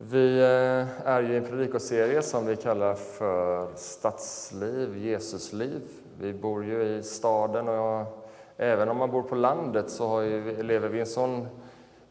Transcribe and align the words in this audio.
Vi 0.00 0.40
eh, 0.40 1.08
är 1.08 1.22
ju 1.22 1.32
i 1.32 1.36
en 1.36 1.44
predikoserie 1.44 2.22
som 2.22 2.46
vi 2.46 2.56
kallar 2.56 2.94
för 2.94 3.66
Stadsliv, 3.76 4.96
Jesusliv. 4.96 5.82
Vi 6.18 6.32
bor 6.32 6.64
ju 6.64 6.82
i 6.82 7.02
staden 7.02 7.68
och 7.68 8.28
även 8.56 8.88
om 8.88 8.96
man 8.96 9.10
bor 9.10 9.22
på 9.22 9.34
landet 9.34 9.90
så 9.90 10.22
ju, 10.22 10.62
lever 10.62 10.88
vi 10.88 10.98
i 10.98 11.00
en 11.00 11.06
sån 11.06 11.48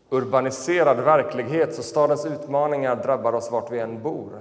urbaniserad 0.10 1.00
verklighet 1.00 1.76
så 1.76 1.84
stadens 1.84 2.26
utmaningar 2.26 2.96
drabbar 2.96 3.34
oss 3.34 3.52
vart 3.52 3.72
vi 3.72 3.80
än 3.80 4.04
bor. 4.04 4.32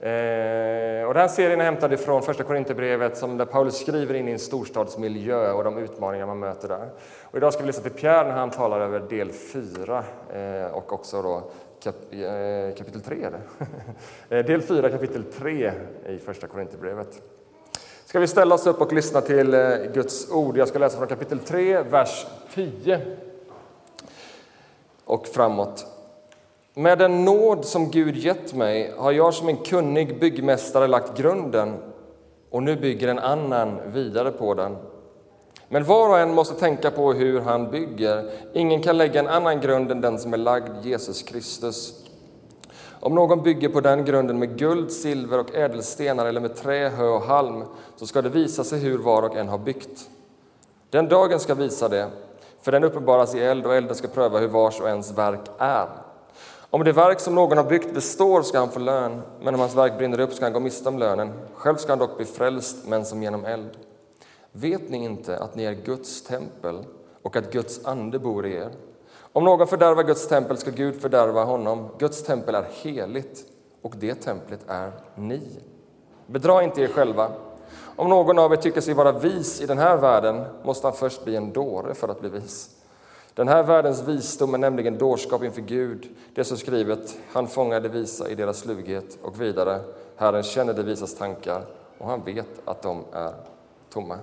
Eh, 0.00 1.06
och 1.06 1.14
den 1.14 1.22
här 1.22 1.28
serien 1.28 1.60
är 1.60 1.64
hämtad 1.64 1.92
ifrån 1.92 2.22
Första 2.22 2.44
Korinthierbrevet 2.44 3.20
där 3.20 3.44
Paulus 3.44 3.76
skriver 3.76 4.14
in 4.14 4.28
i 4.28 4.32
en 4.32 4.38
storstadsmiljö 4.38 5.52
och 5.52 5.64
de 5.64 5.78
utmaningar 5.78 6.26
man 6.26 6.38
möter 6.38 6.68
där. 6.68 6.88
Och 7.22 7.36
idag 7.36 7.52
ska 7.52 7.62
vi 7.62 7.66
lyssna 7.66 7.82
till 7.82 7.92
Pierre 7.92 8.28
när 8.28 8.34
han 8.34 8.50
talar 8.50 8.80
över 8.80 9.00
del 9.00 9.32
4 9.32 10.04
eh, 10.32 10.74
och 10.74 10.92
också 10.92 11.22
då 11.22 11.42
kap, 11.80 11.94
eh, 12.10 12.74
kapitel 12.78 13.00
3. 13.00 13.24
eller? 13.24 13.40
Eh, 14.28 14.44
del 14.44 14.62
4, 14.62 14.90
kapitel 14.90 15.24
3 15.24 15.72
i 16.08 16.18
Första 16.18 16.46
Korinthierbrevet. 16.46 17.22
Ska 18.04 18.20
vi 18.20 18.26
ställa 18.26 18.54
oss 18.54 18.66
upp 18.66 18.80
och 18.80 18.92
lyssna 18.92 19.20
till 19.20 19.54
eh, 19.54 19.60
Guds 19.94 20.30
ord? 20.30 20.56
Jag 20.56 20.68
ska 20.68 20.78
läsa 20.78 20.98
från 20.98 21.08
kapitel 21.08 21.38
3, 21.38 21.82
vers 21.82 22.26
10 22.54 23.00
och 25.04 25.26
framåt. 25.26 25.86
Med 26.74 26.98
den 26.98 27.24
nåd 27.24 27.64
som 27.64 27.90
Gud 27.90 28.16
gett 28.16 28.54
mig 28.54 28.94
har 28.96 29.12
jag 29.12 29.34
som 29.34 29.48
en 29.48 29.56
kunnig 29.56 30.20
byggmästare 30.20 30.86
lagt 30.86 31.18
grunden 31.18 31.76
och 32.50 32.62
nu 32.62 32.76
bygger 32.76 33.08
en 33.08 33.18
annan 33.18 33.92
vidare 33.92 34.30
på 34.30 34.54
den. 34.54 34.76
Men 35.68 35.84
var 35.84 36.08
och 36.08 36.18
en 36.18 36.34
måste 36.34 36.54
tänka 36.54 36.90
på 36.90 37.12
hur 37.12 37.40
han 37.40 37.70
bygger. 37.70 38.30
Ingen 38.52 38.82
kan 38.82 38.98
lägga 38.98 39.20
en 39.20 39.28
annan 39.28 39.60
grund 39.60 39.90
än 39.90 40.00
den 40.00 40.18
som 40.18 40.32
är 40.32 40.38
lagd, 40.38 40.86
Jesus 40.86 41.22
Kristus. 41.22 41.94
Om 43.00 43.14
någon 43.14 43.42
bygger 43.42 43.68
på 43.68 43.80
den 43.80 44.04
grunden 44.04 44.38
med 44.38 44.58
guld, 44.58 44.92
silver 44.92 45.38
och 45.38 45.54
ädelstenar 45.54 46.26
eller 46.26 46.40
med 46.40 46.56
trä, 46.56 46.88
hö 46.88 47.06
och 47.06 47.22
halm 47.22 47.64
så 47.96 48.06
ska 48.06 48.22
det 48.22 48.28
visa 48.28 48.64
sig 48.64 48.78
hur 48.78 48.98
var 48.98 49.22
och 49.22 49.36
en 49.36 49.48
har 49.48 49.58
byggt. 49.58 50.08
Den 50.90 51.08
dagen 51.08 51.40
ska 51.40 51.54
visa 51.54 51.88
det, 51.88 52.10
för 52.62 52.72
den 52.72 52.84
uppenbaras 52.84 53.34
i 53.34 53.40
eld 53.40 53.66
och 53.66 53.74
elden 53.74 53.94
ska 53.94 54.08
pröva 54.08 54.38
hur 54.38 54.48
vars 54.48 54.80
och 54.80 54.88
ens 54.88 55.18
verk 55.18 55.40
är. 55.58 55.88
Om 56.70 56.84
det 56.84 56.92
verk 56.92 57.20
som 57.20 57.34
någon 57.34 57.58
har 57.58 57.64
byggt 57.64 57.94
består 57.94 58.42
ska 58.42 58.58
han 58.58 58.70
få 58.70 58.78
lön, 58.78 59.22
men 59.40 59.54
om 59.54 59.60
hans 59.60 59.76
verk 59.76 59.98
brinner 59.98 60.20
upp 60.20 60.32
ska 60.32 60.44
han 60.44 60.52
gå 60.52 60.60
miste 60.60 60.88
om 60.88 60.98
lönen. 60.98 61.32
Själv 61.54 61.76
ska 61.76 61.92
han 61.92 61.98
dock 61.98 62.16
bli 62.16 62.26
frälst, 62.26 62.76
men 62.86 63.04
som 63.04 63.22
genom 63.22 63.44
eld. 63.44 63.70
Vet 64.58 64.90
ni 64.90 65.04
inte 65.04 65.38
att 65.38 65.54
ni 65.54 65.64
är 65.64 65.72
Guds 65.72 66.22
tempel 66.22 66.84
och 67.22 67.36
att 67.36 67.52
Guds 67.52 67.84
ande 67.84 68.18
bor 68.18 68.46
i 68.46 68.52
er? 68.52 68.70
Om 69.32 69.44
någon 69.44 69.66
fördärvar 69.66 70.02
Guds 70.02 70.28
tempel 70.28 70.58
ska 70.58 70.70
Gud 70.70 71.00
fördärva 71.00 71.44
honom. 71.44 71.88
Guds 71.98 72.22
tempel 72.22 72.54
är 72.54 72.66
heligt 72.82 73.44
och 73.82 73.94
det 73.96 74.14
templet 74.14 74.60
är 74.66 74.92
ni. 75.14 75.40
Bedra 76.26 76.62
inte 76.62 76.82
er 76.82 76.88
själva. 76.88 77.32
Om 77.96 78.08
någon 78.08 78.38
av 78.38 78.52
er 78.52 78.56
tycker 78.56 78.80
sig 78.80 78.94
vara 78.94 79.12
vis 79.12 79.60
i 79.60 79.66
den 79.66 79.78
här 79.78 79.96
världen 79.96 80.44
måste 80.62 80.86
han 80.86 80.96
först 80.96 81.24
bli 81.24 81.36
en 81.36 81.52
dåre 81.52 81.94
för 81.94 82.08
att 82.08 82.20
bli 82.20 82.28
vis. 82.28 82.70
Den 83.34 83.48
här 83.48 83.62
världens 83.62 84.02
visdom 84.02 84.54
är 84.54 84.58
nämligen 84.58 84.98
dårskap 84.98 85.44
inför 85.44 85.62
Gud. 85.62 86.08
Det 86.34 86.40
är 86.40 86.44
så 86.44 86.56
skrivet, 86.56 87.18
han 87.32 87.48
fångar 87.48 87.80
de 87.80 87.88
visa 87.88 88.28
i 88.28 88.34
deras 88.34 88.58
slughet 88.58 89.18
och 89.22 89.40
vidare, 89.40 89.80
Herren 90.16 90.42
känner 90.42 90.74
de 90.74 90.82
visas 90.82 91.14
tankar 91.14 91.62
och 91.98 92.08
han 92.08 92.24
vet 92.24 92.48
att 92.64 92.82
de 92.82 93.04
är 93.12 93.34
tomma. 93.90 94.18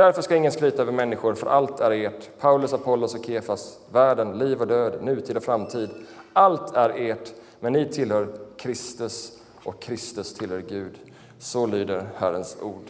Därför 0.00 0.22
ska 0.22 0.36
ingen 0.36 0.52
skryta 0.52 0.82
över 0.82 0.92
människor, 0.92 1.34
för 1.34 1.46
allt 1.46 1.80
är 1.80 1.90
ert. 1.90 2.30
Paulus, 2.38 2.72
Apollos 2.72 3.14
och 3.14 3.24
Kefas, 3.24 3.78
världen, 3.92 4.38
liv 4.38 4.60
och 4.60 4.66
död, 4.66 5.02
nutid 5.02 5.36
och 5.36 5.42
framtid. 5.42 5.90
Allt 6.32 6.76
är 6.76 6.90
ert, 6.96 7.32
men 7.60 7.72
ni 7.72 7.92
tillhör 7.92 8.28
Kristus 8.56 9.38
och 9.64 9.82
Kristus 9.82 10.34
tillhör 10.34 10.60
Gud. 10.68 10.98
Så 11.38 11.66
lyder 11.66 12.06
Herrens 12.16 12.56
ord. 12.62 12.84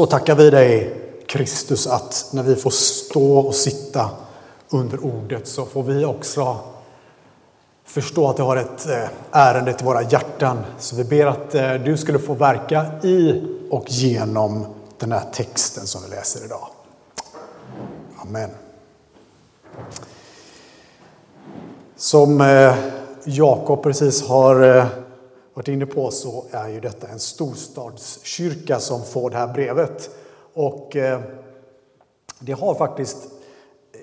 Så 0.00 0.06
tackar 0.06 0.34
vi 0.34 0.50
dig, 0.50 0.94
Kristus, 1.26 1.86
att 1.86 2.30
när 2.32 2.42
vi 2.42 2.56
får 2.56 2.70
stå 2.70 3.38
och 3.38 3.54
sitta 3.54 4.10
under 4.70 5.04
ordet 5.04 5.48
så 5.48 5.66
får 5.66 5.82
vi 5.82 6.04
också 6.04 6.56
förstå 7.84 8.28
att 8.28 8.36
det 8.36 8.42
har 8.42 8.56
ett 8.56 8.86
eh, 8.86 9.08
ärende 9.30 9.72
till 9.72 9.86
våra 9.86 10.02
hjärtan. 10.02 10.58
Så 10.78 10.96
vi 10.96 11.04
ber 11.04 11.26
att 11.26 11.54
eh, 11.54 11.74
du 11.74 11.96
skulle 11.96 12.18
få 12.18 12.34
verka 12.34 12.86
i 13.02 13.42
och 13.70 13.84
genom 13.88 14.66
den 14.98 15.12
här 15.12 15.22
texten 15.32 15.86
som 15.86 16.02
vi 16.02 16.16
läser 16.16 16.44
idag. 16.44 16.68
Amen. 18.22 18.50
Som 21.96 22.40
eh, 22.40 22.74
Jakob 23.24 23.82
precis 23.82 24.22
har 24.22 24.86
varit 25.60 25.68
inne 25.68 25.86
på 25.86 26.10
så 26.10 26.44
är 26.50 26.68
ju 26.68 26.80
detta 26.80 27.08
en 27.08 27.18
storstadskyrka 27.18 28.78
som 28.78 29.04
får 29.04 29.30
det 29.30 29.36
här 29.36 29.52
brevet. 29.52 30.10
Och 30.54 30.96
eh, 30.96 31.20
det 32.38 32.52
har 32.52 32.74
faktiskt, 32.74 33.16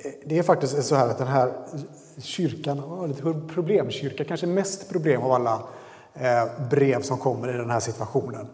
eh, 0.04 0.12
det 0.26 0.38
är 0.38 0.44
faktiskt 0.44 0.84
så 0.84 0.96
här 0.96 1.10
att 1.10 1.18
den 1.18 1.28
här 1.28 1.54
kyrkan 2.18 2.80
har 2.80 3.08
lite 3.08 3.22
problemkyrka, 3.54 4.24
kanske 4.24 4.48
mest 4.48 4.90
problem 4.90 5.22
av 5.22 5.32
alla 5.32 5.64
eh, 6.14 6.70
brev 6.70 7.02
som 7.02 7.18
kommer 7.18 7.56
i 7.56 7.58
den 7.58 7.70
här 7.70 7.80
situationen. 7.80 8.48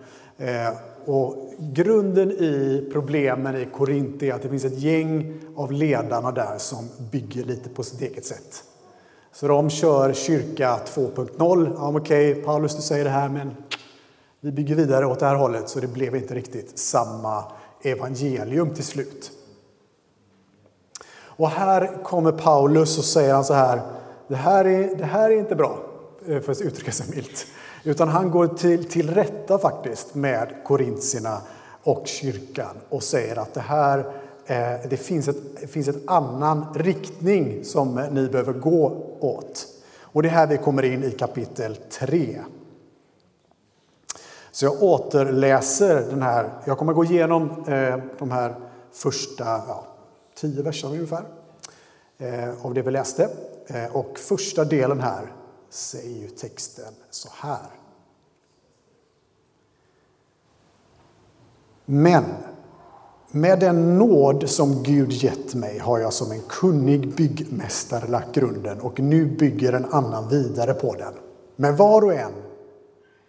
Och 1.06 1.53
grunden 1.59 2.31
i 2.31 2.90
problemen 2.94 3.56
i 3.56 3.66
Korint 3.66 4.24
är 4.24 4.34
att 4.34 4.41
det 4.41 4.50
finns 4.50 4.66
ett 4.66 4.80
gäng 4.80 5.40
av 5.56 5.72
ledarna 5.72 6.31
där 6.31 6.58
som 6.58 6.90
bygger 7.12 7.44
lite 7.44 7.70
på 7.70 7.84
sitt 7.84 8.02
eget 8.02 8.25
sätt. 8.25 8.64
Så 9.33 9.47
de 9.47 9.69
kör 9.69 10.13
kyrka 10.13 10.79
2.0. 10.85 11.71
Ja, 11.77 11.94
Okej, 11.97 12.31
okay, 12.31 12.44
Paulus 12.44 12.75
du 12.75 12.81
säger 12.81 13.03
det 13.03 13.09
här 13.09 13.29
men 13.29 13.55
vi 14.41 14.51
bygger 14.51 14.75
vidare 14.75 15.05
åt 15.05 15.19
det 15.19 15.25
här 15.25 15.35
hållet 15.35 15.69
så 15.69 15.79
det 15.79 15.88
blev 15.88 16.16
inte 16.16 16.35
riktigt 16.35 16.79
samma 16.79 17.43
evangelium 17.81 18.73
till 18.73 18.83
slut. 18.83 19.31
Och 21.16 21.49
här 21.49 22.03
kommer 22.03 22.31
Paulus 22.31 22.97
och 22.97 23.03
säger 23.03 23.33
han 23.33 23.43
så 23.43 23.53
här, 23.53 23.81
det 24.27 24.35
här 24.35 24.66
är, 24.66 24.95
det 24.95 25.05
här 25.05 25.31
är 25.31 25.38
inte 25.38 25.55
bra, 25.55 25.79
eh, 26.27 26.41
för 26.41 26.51
att 26.51 26.61
uttrycka 26.61 26.91
sig 26.91 27.16
milt. 27.16 27.47
Utan 27.83 28.07
han 28.07 28.31
går 28.31 28.47
till, 28.47 28.89
till 28.89 29.13
rätta 29.13 29.59
faktiskt 29.59 30.16
med 30.16 30.53
korintierna 30.66 31.41
och 31.83 32.07
kyrkan 32.07 32.75
och 32.89 33.03
säger 33.03 33.39
att 33.39 33.53
det 33.53 33.61
här 33.61 34.11
Eh, 34.45 34.73
det 34.89 34.97
finns, 34.97 35.27
ett, 35.27 35.69
finns 35.71 35.87
ett 35.87 36.07
annan 36.07 36.73
riktning 36.75 37.63
som 37.63 37.97
eh, 37.97 38.11
ni 38.11 38.29
behöver 38.29 38.53
gå 38.53 39.05
åt. 39.19 39.67
Och 40.01 40.23
det 40.23 40.29
är 40.29 40.33
här 40.33 40.47
vi 40.47 40.57
kommer 40.57 40.83
in 40.83 41.03
i 41.03 41.11
kapitel 41.11 41.75
3. 41.75 42.41
Så 44.51 44.65
jag 44.65 44.83
återläser 44.83 45.95
den 46.09 46.21
här, 46.21 46.49
jag 46.65 46.77
kommer 46.77 46.93
gå 46.93 47.05
igenom 47.05 47.63
eh, 47.67 47.97
de 48.19 48.31
här 48.31 48.55
första 48.91 49.45
ja, 49.45 49.85
tio 50.35 50.61
verserna 50.61 50.93
ungefär 50.93 51.23
eh, 52.17 52.65
av 52.65 52.73
det 52.73 52.81
vi 52.81 52.91
läste. 52.91 53.29
Eh, 53.67 53.95
och 53.95 54.19
första 54.19 54.65
delen 54.65 54.99
här 54.99 55.33
säger 55.69 56.19
ju 56.19 56.27
texten 56.27 56.93
så 57.09 57.29
här. 57.33 57.69
Men 61.85 62.23
med 63.35 63.59
den 63.59 63.97
nåd 63.97 64.50
som 64.50 64.84
Gud 64.84 65.12
gett 65.12 65.56
mig 65.56 65.80
har 65.80 66.00
jag 66.00 66.14
som 66.14 66.32
en 66.32 66.41
kunnig 66.50 67.16
byggmästare 67.16 68.08
lagt 68.08 68.35
grunden 68.35 68.80
och 68.80 69.00
nu 69.00 69.26
bygger 69.26 69.74
en 69.74 69.85
annan 69.85 70.30
vidare 70.30 70.74
på 70.74 70.96
den. 70.96 71.14
Men 71.56 71.76
var 71.76 72.02
och 72.02 72.14
en 72.14 72.32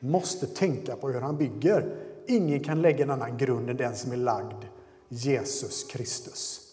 måste 0.01 0.47
tänka 0.47 0.97
på 0.97 1.09
hur 1.09 1.21
han 1.21 1.37
bygger. 1.37 1.97
Ingen 2.27 2.61
kan 2.65 2.83
lägga 2.83 3.05
en 3.05 3.11
annan 3.11 3.37
grund 3.37 3.71
än 3.71 3.77
den 3.77 3.97
som 3.97 4.13
är 4.13 4.17
lagd, 4.17 4.65
Jesus 5.09 5.85
Kristus. 5.85 6.64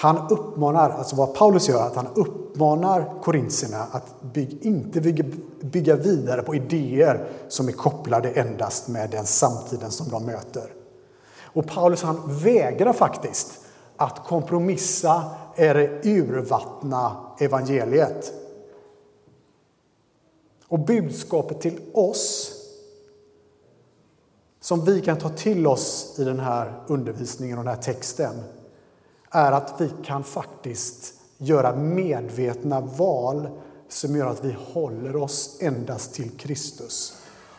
Han 0.00 0.28
uppmanar, 0.30 0.90
alltså 0.90 1.16
vad 1.16 1.34
Paulus 1.34 1.68
gör, 1.68 1.86
att 1.86 1.96
han 1.96 2.06
uppmanar 2.14 3.14
korintierna 3.22 3.86
att 3.92 4.22
bygga, 4.22 4.56
inte 4.60 5.00
bygga, 5.00 5.24
bygga 5.60 5.96
vidare 5.96 6.42
på 6.42 6.54
idéer 6.54 7.28
som 7.48 7.68
är 7.68 7.72
kopplade 7.72 8.30
endast 8.30 8.88
med 8.88 9.10
den 9.10 9.26
samtiden 9.26 9.90
som 9.90 10.08
de 10.08 10.26
möter. 10.26 10.72
Och 11.42 11.66
Paulus 11.66 12.02
han 12.02 12.38
vägrar 12.38 12.92
faktiskt 12.92 13.60
att 13.96 14.24
kompromissa 14.24 15.24
eller 15.56 16.00
urvattna 16.06 17.16
evangeliet. 17.38 18.32
Och 20.68 20.78
budskapet 20.78 21.60
till 21.60 21.80
oss 21.92 22.52
som 24.60 24.84
vi 24.84 25.00
kan 25.00 25.18
ta 25.18 25.28
till 25.28 25.66
oss 25.66 26.14
i 26.18 26.24
den 26.24 26.40
här 26.40 26.82
undervisningen 26.86 27.58
och 27.58 27.64
den 27.64 27.74
här 27.74 27.82
texten 27.82 28.34
är 29.30 29.52
att 29.52 29.74
vi 29.80 29.90
kan 30.04 30.24
faktiskt 30.24 31.14
göra 31.38 31.76
medvetna 31.76 32.80
val 32.80 33.48
som 33.88 34.16
gör 34.16 34.26
att 34.26 34.44
vi 34.44 34.56
håller 34.72 35.16
oss 35.16 35.58
endast 35.60 36.14
till 36.14 36.30
Kristus 36.30 37.16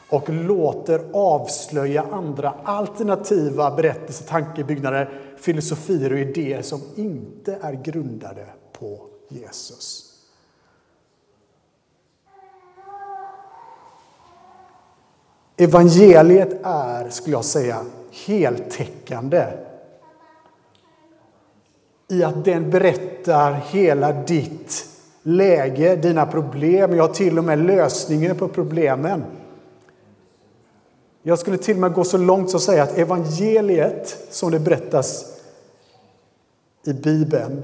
och 0.10 0.30
låter 0.30 1.02
avslöja 1.14 2.06
andra 2.12 2.54
alternativa 2.64 3.76
berättelser, 3.76 4.26
tankebyggnader, 4.26 5.10
filosofier 5.38 6.14
och 6.14 6.20
idéer 6.20 6.62
som 6.62 6.82
inte 6.96 7.58
är 7.62 7.74
grundade 7.74 8.46
på 8.80 9.08
Jesus. 9.30 10.08
Evangeliet 15.58 16.60
är, 16.64 17.10
skulle 17.10 17.36
jag 17.36 17.46
säga, 17.46 17.86
heltäckande 18.12 19.46
i 22.12 22.24
att 22.24 22.46
den 22.46 22.70
berättar 22.70 23.54
hela 23.54 24.12
ditt 24.12 24.86
läge, 25.24 25.96
dina 25.96 26.26
problem, 26.26 26.96
ja 26.96 27.08
till 27.08 27.38
och 27.38 27.44
med 27.44 27.60
lösningen 27.60 28.38
på 28.38 28.48
problemen. 28.48 29.24
Jag 31.24 31.40
skulle 31.40 31.58
till 31.58 31.76
och 31.76 31.82
med 31.82 31.94
gå 31.94 32.04
så 32.04 32.18
långt 32.18 32.50
som 32.50 32.58
att 32.58 32.64
säga 32.64 32.84
att 32.84 32.98
evangeliet 32.98 34.28
som 34.30 34.52
det 34.52 34.60
berättas 34.60 35.26
i 36.86 36.94
Bibeln 36.94 37.64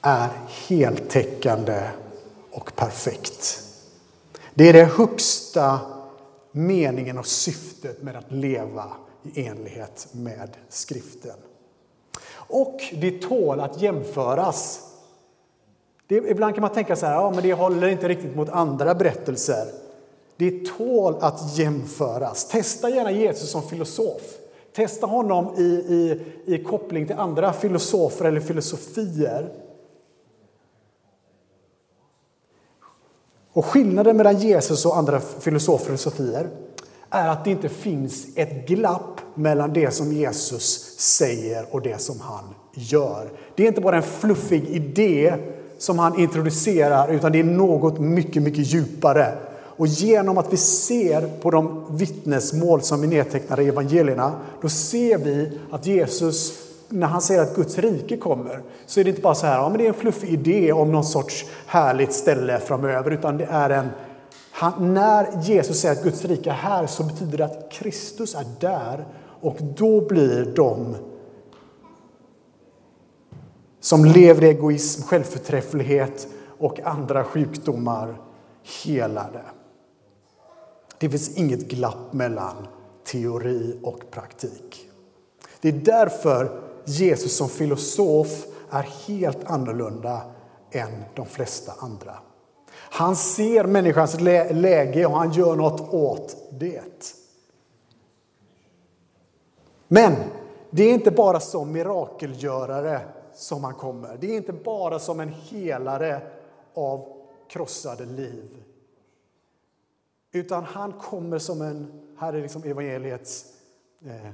är 0.00 0.28
heltäckande 0.68 1.82
och 2.50 2.76
perfekt. 2.76 3.62
Det 4.54 4.68
är 4.68 4.72
det 4.72 4.84
högsta 4.84 5.80
meningen 6.52 7.18
och 7.18 7.26
syftet 7.26 8.02
med 8.02 8.16
att 8.16 8.32
leva 8.32 8.84
i 9.22 9.46
enlighet 9.46 10.08
med 10.12 10.56
skriften. 10.68 11.36
Och 12.34 12.80
det 13.00 13.22
tål 13.22 13.60
att 13.60 13.82
jämföras. 13.82 14.80
Det, 16.06 16.14
ibland 16.16 16.54
kan 16.54 16.62
man 16.62 16.72
tänka 16.72 16.96
så 16.96 17.06
här, 17.06 17.14
ja, 17.14 17.30
men 17.30 17.42
det 17.42 17.52
håller 17.52 17.88
inte 17.88 18.08
riktigt 18.08 18.36
mot 18.36 18.48
andra 18.48 18.94
berättelser. 18.94 19.66
Det 20.36 20.66
tål 20.66 21.16
att 21.20 21.58
jämföras. 21.58 22.48
Testa 22.48 22.90
gärna 22.90 23.10
Jesus 23.10 23.50
som 23.50 23.62
filosof. 23.62 24.22
Testa 24.72 25.06
honom 25.06 25.54
i, 25.56 25.62
i, 25.62 26.22
i 26.46 26.64
koppling 26.64 27.06
till 27.06 27.16
andra 27.16 27.52
filosofer 27.52 28.24
eller 28.24 28.40
filosofier. 28.40 29.52
Och 33.52 33.64
skillnaden 33.64 34.16
mellan 34.16 34.38
Jesus 34.38 34.86
och 34.86 34.96
andra 34.96 35.20
filosofer 35.20 35.92
och 35.92 36.00
filosofier 36.00 36.50
är 37.12 37.28
att 37.28 37.44
det 37.44 37.50
inte 37.50 37.68
finns 37.68 38.26
ett 38.34 38.68
glapp 38.68 39.20
mellan 39.34 39.72
det 39.72 39.90
som 39.90 40.12
Jesus 40.12 40.94
säger 40.98 41.66
och 41.70 41.82
det 41.82 42.00
som 42.00 42.20
han 42.20 42.44
gör. 42.74 43.30
Det 43.54 43.62
är 43.62 43.68
inte 43.68 43.80
bara 43.80 43.96
en 43.96 44.02
fluffig 44.02 44.68
idé 44.68 45.34
som 45.78 45.98
han 45.98 46.20
introducerar, 46.20 47.12
utan 47.12 47.32
det 47.32 47.38
är 47.38 47.44
något 47.44 47.98
mycket, 47.98 48.42
mycket 48.42 48.66
djupare. 48.66 49.34
Och 49.76 49.86
genom 49.86 50.38
att 50.38 50.52
vi 50.52 50.56
ser 50.56 51.28
på 51.42 51.50
de 51.50 51.84
vittnesmål 51.90 52.82
som 52.82 53.02
är 53.02 53.06
nedtecknade 53.06 53.62
i 53.62 53.68
evangelierna, 53.68 54.32
då 54.62 54.68
ser 54.68 55.18
vi 55.18 55.58
att 55.70 55.86
Jesus, 55.86 56.52
när 56.88 57.06
han 57.06 57.22
säger 57.22 57.42
att 57.42 57.54
Guds 57.54 57.78
rike 57.78 58.16
kommer, 58.16 58.60
så 58.86 59.00
är 59.00 59.04
det 59.04 59.10
inte 59.10 59.22
bara 59.22 59.34
så 59.34 59.46
här, 59.46 59.56
ja 59.56 59.68
men 59.68 59.78
det 59.78 59.84
är 59.84 59.88
en 59.88 59.94
fluffig 59.94 60.28
idé 60.28 60.72
om 60.72 60.92
någon 60.92 61.04
sorts 61.04 61.44
härligt 61.66 62.12
ställe 62.12 62.58
framöver, 62.58 63.10
utan 63.10 63.36
det 63.36 63.48
är 63.50 63.70
en 63.70 63.88
han, 64.62 64.94
när 64.94 65.42
Jesus 65.42 65.80
säger 65.80 65.96
att 65.96 66.02
Guds 66.02 66.24
rike 66.24 66.50
är 66.50 66.54
här 66.54 66.86
så 66.86 67.04
betyder 67.04 67.38
det 67.38 67.44
att 67.44 67.72
Kristus 67.72 68.34
är 68.34 68.46
där 68.60 69.06
och 69.40 69.56
då 69.60 70.00
blir 70.00 70.44
de 70.56 70.96
som 73.80 74.04
lever 74.04 74.44
i 74.44 74.48
egoism, 74.48 75.02
självförträfflighet 75.02 76.28
och 76.58 76.80
andra 76.80 77.24
sjukdomar 77.24 78.20
helade. 78.84 79.42
Det 80.98 81.10
finns 81.10 81.36
inget 81.36 81.68
glapp 81.68 82.12
mellan 82.12 82.66
teori 83.04 83.80
och 83.82 84.10
praktik. 84.10 84.88
Det 85.60 85.68
är 85.68 85.72
därför 85.72 86.60
Jesus 86.84 87.36
som 87.36 87.48
filosof 87.48 88.46
är 88.70 88.82
helt 89.06 89.44
annorlunda 89.44 90.20
än 90.70 91.04
de 91.14 91.26
flesta 91.26 91.72
andra. 91.78 92.18
Han 92.92 93.16
ser 93.16 93.64
människans 93.64 94.20
läge 94.20 95.06
och 95.06 95.16
han 95.16 95.32
gör 95.32 95.56
något 95.56 95.94
åt 95.94 96.36
det. 96.50 97.14
Men 99.88 100.16
det 100.70 100.82
är 100.82 100.94
inte 100.94 101.10
bara 101.10 101.40
som 101.40 101.72
mirakelgörare 101.72 103.00
som 103.34 103.64
han 103.64 103.74
kommer. 103.74 104.16
Det 104.16 104.26
är 104.26 104.36
inte 104.36 104.52
bara 104.52 104.98
som 104.98 105.20
en 105.20 105.28
helare 105.28 106.20
av 106.74 107.22
krossade 107.48 108.04
liv. 108.04 108.64
Utan 110.32 110.64
han 110.64 110.92
kommer 110.92 111.38
som 111.38 111.62
en, 111.62 112.02
här 112.18 112.32
är 112.32 112.42
liksom 112.42 112.62
evangeliets 112.62 113.46
eh, 114.04 114.30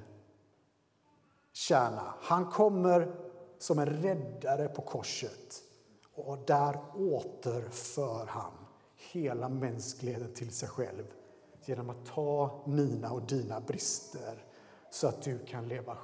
kärna. 1.52 2.14
Han 2.20 2.50
kommer 2.50 3.14
som 3.58 3.78
en 3.78 3.87
räddare 3.87 4.69
på 4.69 4.82
korset. 4.82 5.62
Och 6.26 6.38
där 6.47 6.79
återför 6.97 8.26
han 8.29 8.53
hela 9.12 9.49
mänskligheten 9.49 10.35
till 10.35 10.50
sig 10.50 10.69
själv 10.69 11.05
genom 11.65 11.91
att 11.91 12.06
ta 12.15 12.62
mina 12.67 13.12
och 13.12 13.23
dina 13.23 13.61
brister 13.61 14.44
så 14.91 15.06
att 15.06 15.23
du 15.23 15.38
kan 15.38 15.69
leva 15.69 15.97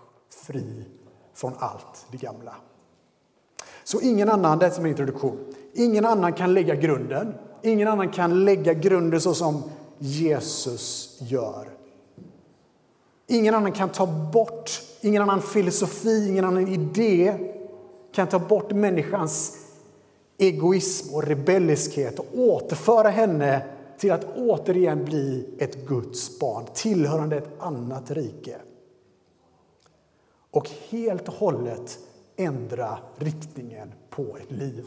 fri 0.47 0.85
från 1.33 1.53
allt 1.59 2.07
det 2.11 2.17
gamla. 2.17 2.55
Så 3.85 4.01
ingen 4.01 4.29
annan, 4.29 4.59
det 4.59 4.67
är 4.67 4.71
som 4.71 4.87
introduktion, 4.87 5.55
ingen 5.73 6.05
annan 6.05 6.33
kan 6.33 6.55
lägga 6.55 6.75
grunden. 6.75 7.35
Ingen 7.63 7.89
annan 7.89 8.11
kan 8.11 8.45
lägga 8.45 8.73
grunden 8.73 9.21
så 9.21 9.35
som 9.35 9.63
Jesus 9.99 11.19
gör. 11.21 11.69
Ingen 13.27 13.55
annan 13.55 13.73
kan 13.73 13.89
ta 13.89 14.07
bort, 14.07 14.71
ingen 15.01 15.23
annan 15.23 15.43
filosofi, 15.43 16.29
ingen 16.29 16.45
annan 16.45 16.69
idé 16.69 17.39
kan 18.13 18.27
ta 18.27 18.39
bort 18.39 18.73
människans 18.73 19.64
egoism 20.47 21.15
och 21.15 21.25
rebelliskhet 21.25 22.19
och 22.19 22.39
återföra 22.39 23.09
henne 23.09 23.67
till 23.99 24.13
att 24.13 24.37
återigen 24.37 25.05
bli 25.05 25.49
ett 25.59 25.87
Guds 25.87 26.39
barn, 26.39 26.65
tillhörande 26.75 27.37
ett 27.37 27.51
annat 27.59 28.11
rike. 28.11 28.57
Och 30.51 30.71
helt 30.89 31.29
och 31.29 31.35
hållet 31.35 31.99
ändra 32.37 32.99
riktningen 33.17 33.93
på 34.11 34.37
ett 34.43 34.51
liv. 34.51 34.87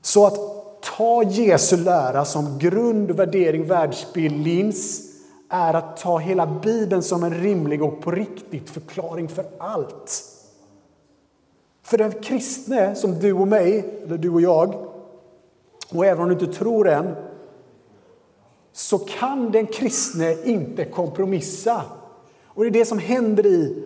Så 0.00 0.26
att 0.26 0.38
ta 0.82 1.22
Jesu 1.22 1.76
lära 1.76 2.24
som 2.24 2.58
grund, 2.58 3.10
värdering, 3.10 3.66
världsbild, 3.66 4.44
lins 4.44 5.00
är 5.48 5.74
att 5.74 5.96
ta 5.96 6.18
hela 6.18 6.46
Bibeln 6.46 7.02
som 7.02 7.24
en 7.24 7.34
rimlig 7.34 7.82
och 7.82 8.00
på 8.00 8.10
riktigt 8.10 8.70
förklaring 8.70 9.28
för 9.28 9.46
allt. 9.58 10.37
För 11.88 11.98
den 11.98 12.12
kristne 12.12 12.94
som 12.94 13.18
du 13.18 13.32
och 13.32 13.48
mig, 13.48 14.00
eller 14.04 14.18
du 14.18 14.30
och 14.30 14.40
jag, 14.40 14.74
och 15.90 16.06
även 16.06 16.22
om 16.22 16.28
du 16.28 16.34
inte 16.34 16.58
tror 16.58 16.88
än, 16.88 17.14
så 18.72 18.98
kan 18.98 19.52
den 19.52 19.66
kristne 19.66 20.36
inte 20.44 20.84
kompromissa. 20.84 21.82
Och 22.44 22.62
det 22.62 22.68
är 22.68 22.70
det 22.70 22.84
som 22.84 22.98
händer 22.98 23.46
i 23.46 23.84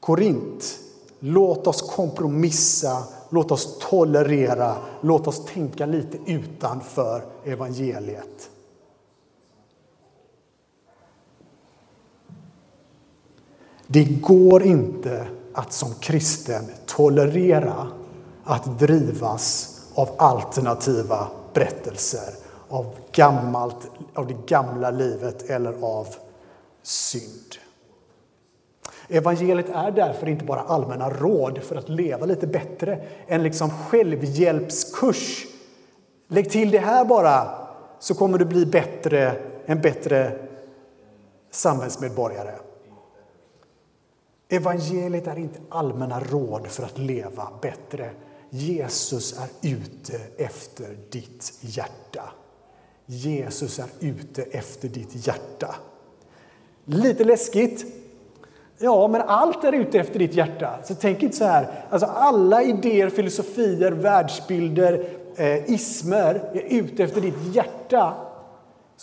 Korint. 0.00 0.78
Låt 1.18 1.66
oss 1.66 1.82
kompromissa, 1.82 3.04
låt 3.30 3.50
oss 3.50 3.78
tolerera, 3.80 4.76
låt 5.00 5.26
oss 5.26 5.44
tänka 5.44 5.86
lite 5.86 6.18
utanför 6.26 7.24
evangeliet. 7.44 8.50
Det 13.86 14.04
går 14.04 14.62
inte 14.62 15.26
att 15.54 15.72
som 15.72 15.94
kristen 15.94 16.64
tolerera 16.86 17.86
att 18.44 18.78
drivas 18.78 19.68
av 19.94 20.08
alternativa 20.18 21.28
berättelser 21.54 22.34
av, 22.68 22.94
gammalt, 23.12 23.90
av 24.14 24.26
det 24.26 24.36
gamla 24.46 24.90
livet 24.90 25.50
eller 25.50 25.74
av 25.80 26.06
synd. 26.82 27.54
Evangeliet 29.08 29.68
är 29.68 29.90
därför 29.90 30.28
inte 30.28 30.44
bara 30.44 30.60
allmänna 30.60 31.10
råd 31.10 31.58
för 31.62 31.76
att 31.76 31.88
leva 31.88 32.26
lite 32.26 32.46
bättre, 32.46 33.04
en 33.26 33.42
liksom 33.42 33.70
självhjälpskurs. 33.70 35.46
Lägg 36.28 36.50
till 36.50 36.70
det 36.70 36.78
här 36.78 37.04
bara, 37.04 37.50
så 37.98 38.14
kommer 38.14 38.38
du 38.38 38.44
bli 38.44 38.66
bättre, 38.66 39.36
en 39.66 39.80
bättre 39.80 40.38
samhällsmedborgare. 41.50 42.54
Evangeliet 44.52 45.26
är 45.26 45.38
inte 45.38 45.60
allmänna 45.68 46.20
råd 46.20 46.66
för 46.66 46.82
att 46.82 46.98
leva 46.98 47.48
bättre. 47.62 48.10
Jesus 48.50 49.38
är 49.38 49.68
ute 49.68 50.20
efter 50.36 50.96
ditt 51.10 51.52
hjärta. 51.60 52.22
Jesus 53.06 53.78
är 53.78 53.86
ute 54.00 54.42
efter 54.42 54.88
ditt 54.88 55.26
hjärta. 55.26 55.74
Lite 56.84 57.24
läskigt. 57.24 57.84
Ja, 58.78 59.08
men 59.08 59.22
allt 59.22 59.64
är 59.64 59.72
ute 59.72 59.98
efter 59.98 60.18
ditt 60.18 60.34
hjärta. 60.34 60.78
Så 60.84 60.94
tänk 60.94 61.22
inte 61.22 61.36
så 61.36 61.44
här. 61.44 61.84
Alltså 61.90 62.06
alla 62.06 62.62
idéer, 62.62 63.08
filosofier, 63.08 63.92
världsbilder, 63.92 65.08
eh, 65.36 65.70
ismer 65.70 66.50
är 66.54 66.62
ute 66.62 67.04
efter 67.04 67.20
ditt 67.20 67.54
hjärta. 67.54 68.14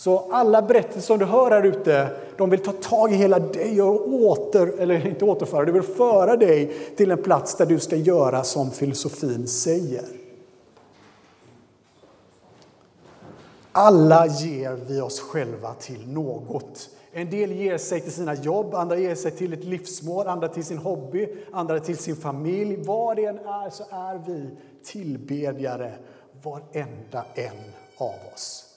Så 0.00 0.18
alla 0.30 0.62
berättelser 0.62 1.00
som 1.00 1.18
du 1.18 1.24
hör 1.24 1.50
här 1.50 1.62
ute, 1.62 2.10
de 2.36 2.50
vill 2.50 2.60
ta 2.60 2.72
tag 2.72 3.12
i 3.12 3.14
hela 3.14 3.38
dig 3.38 3.82
och 3.82 4.08
åter, 4.08 4.74
eller 4.78 5.06
inte 5.06 5.24
återföra, 5.24 5.64
de 5.64 5.72
vill 5.72 5.82
föra 5.82 6.36
dig 6.36 6.72
till 6.96 7.10
en 7.10 7.22
plats 7.22 7.56
där 7.56 7.66
du 7.66 7.78
ska 7.78 7.96
göra 7.96 8.44
som 8.44 8.70
filosofin 8.70 9.48
säger. 9.48 10.04
Alla 13.72 14.26
ger 14.26 14.78
vi 14.88 15.00
oss 15.00 15.20
själva 15.20 15.74
till 15.74 16.08
något. 16.08 16.88
En 17.12 17.30
del 17.30 17.52
ger 17.52 17.78
sig 17.78 18.00
till 18.00 18.12
sina 18.12 18.34
jobb, 18.34 18.74
andra 18.74 18.96
ger 18.96 19.14
sig 19.14 19.30
till 19.30 19.52
ett 19.52 19.64
livsmål, 19.64 20.26
andra 20.26 20.48
till 20.48 20.64
sin 20.64 20.78
hobby, 20.78 21.28
andra 21.52 21.80
till 21.80 21.98
sin 21.98 22.16
familj. 22.16 22.76
Vad 22.76 23.16
det 23.16 23.24
än 23.24 23.38
är 23.38 23.70
så 23.70 23.84
är 23.90 24.22
vi 24.26 24.50
tillbedjare, 24.84 25.92
varenda 26.42 27.24
en 27.34 27.72
av 27.98 28.14
oss. 28.34 28.69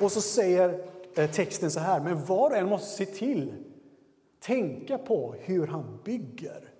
Och 0.00 0.12
så 0.12 0.20
säger 0.20 0.84
eh, 1.14 1.30
texten 1.30 1.70
så 1.70 1.80
här, 1.80 2.00
men 2.00 2.24
var 2.24 2.50
och 2.50 2.56
en 2.56 2.68
måste 2.68 2.96
se 2.96 3.06
till, 3.06 3.54
tänka 4.40 4.98
på 4.98 5.34
hur 5.38 5.66
han 5.66 5.98
bygger. 6.04 6.70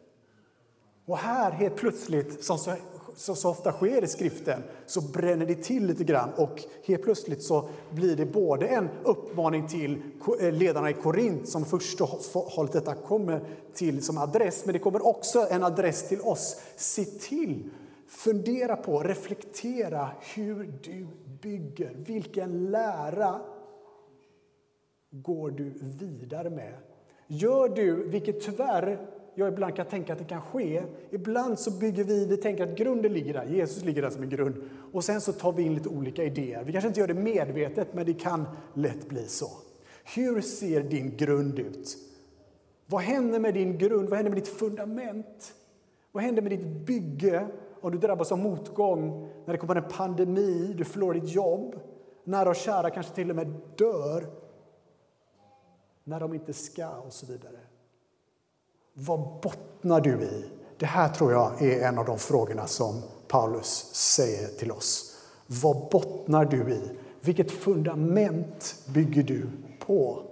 Och 1.06 1.18
här 1.18 1.50
helt 1.50 1.76
plötsligt, 1.76 2.44
som 2.44 2.58
så, 2.58 2.74
så, 3.16 3.34
så, 3.34 3.50
ofta 3.50 3.72
sker 3.72 4.04
i 4.04 4.06
skriften, 4.06 4.62
så 4.86 5.00
bränner 5.00 5.46
det 5.46 5.54
till 5.54 5.86
lite 5.86 6.04
grann 6.04 6.30
och 6.36 6.62
helt 6.84 7.02
plötsligt 7.02 7.42
så 7.42 7.68
blir 7.90 8.16
det 8.16 8.26
både 8.26 8.66
en 8.66 8.88
uppmaning 9.04 9.68
till 9.68 10.02
eh, 10.40 10.52
ledarna 10.52 10.90
i 10.90 10.92
Korint 10.92 11.48
som 11.48 11.64
först 11.64 12.00
hållet 12.34 12.72
detta 12.72 12.94
kommer 12.94 13.40
till 13.74 14.04
som 14.04 14.18
adress, 14.18 14.62
men 14.64 14.72
det 14.72 14.78
kommer 14.78 15.06
också 15.06 15.46
en 15.50 15.64
adress 15.64 16.08
till 16.08 16.20
oss. 16.20 16.60
Se 16.76 17.04
till, 17.04 17.70
fundera 18.10 18.76
på, 18.76 19.02
reflektera 19.02 20.10
hur 20.34 20.72
du 20.82 21.06
bygger? 21.42 21.94
Vilken 21.94 22.70
lära 22.70 23.40
går 25.10 25.50
du 25.50 25.72
vidare 25.80 26.50
med? 26.50 26.74
Gör 27.26 27.68
du, 27.68 28.08
vilket 28.08 28.40
tyvärr 28.40 29.06
jag 29.34 29.48
ibland 29.48 29.76
kan 29.76 29.86
tänka 29.86 30.12
att 30.12 30.18
det 30.18 30.24
kan 30.24 30.42
ske. 30.42 30.82
Ibland 31.10 31.58
så 31.58 31.70
bygger 31.70 32.04
vi, 32.04 32.26
vi 32.26 32.36
tänker 32.36 32.64
att 32.64 32.78
grunden 32.78 33.12
ligger 33.12 33.32
där, 33.32 33.44
Jesus 33.44 33.84
ligger 33.84 34.02
där 34.02 34.10
som 34.10 34.22
en 34.22 34.28
grund. 34.28 34.54
Och 34.92 35.04
sen 35.04 35.20
så 35.20 35.32
tar 35.32 35.52
vi 35.52 35.62
in 35.62 35.74
lite 35.74 35.88
olika 35.88 36.24
idéer. 36.24 36.64
Vi 36.64 36.72
kanske 36.72 36.88
inte 36.88 37.00
gör 37.00 37.08
det 37.08 37.14
medvetet, 37.14 37.94
men 37.94 38.06
det 38.06 38.14
kan 38.14 38.48
lätt 38.74 39.08
bli 39.08 39.26
så. 39.26 39.48
Hur 40.14 40.40
ser 40.40 40.82
din 40.82 41.16
grund 41.16 41.58
ut? 41.58 41.96
Vad 42.86 43.02
händer 43.02 43.40
med 43.40 43.54
din 43.54 43.78
grund? 43.78 44.08
Vad 44.08 44.16
händer 44.16 44.30
med 44.30 44.42
ditt 44.42 44.48
fundament? 44.48 45.54
Vad 46.12 46.22
händer 46.22 46.42
med 46.42 46.52
ditt 46.52 46.66
bygge? 46.66 47.46
Om 47.80 47.90
du 47.90 47.98
drabbas 47.98 48.32
av 48.32 48.38
motgång, 48.38 49.28
när 49.44 49.52
det 49.52 49.58
kommer 49.58 49.76
en 49.76 49.88
pandemi, 49.88 50.74
du 50.78 50.84
förlorar 50.84 51.14
ditt 51.14 51.30
jobb, 51.30 51.80
nära 52.24 52.48
och 52.48 52.56
kära 52.56 52.90
kanske 52.90 53.14
till 53.14 53.30
och 53.30 53.36
med 53.36 53.60
dör, 53.76 54.26
när 56.04 56.20
de 56.20 56.34
inte 56.34 56.52
ska 56.52 56.90
och 56.90 57.12
så 57.12 57.26
vidare. 57.26 57.58
Vad 58.94 59.20
bottnar 59.20 60.00
du 60.00 60.22
i? 60.22 60.44
Det 60.78 60.86
här 60.86 61.08
tror 61.08 61.32
jag 61.32 61.62
är 61.62 61.88
en 61.88 61.98
av 61.98 62.04
de 62.04 62.18
frågorna 62.18 62.66
som 62.66 63.02
Paulus 63.28 63.90
säger 63.94 64.48
till 64.48 64.72
oss. 64.72 65.16
Vad 65.46 65.76
bottnar 65.90 66.44
du 66.44 66.70
i? 66.70 66.90
Vilket 67.20 67.50
fundament 67.50 68.74
bygger 68.88 69.22
du 69.22 69.46
på? 69.86 70.22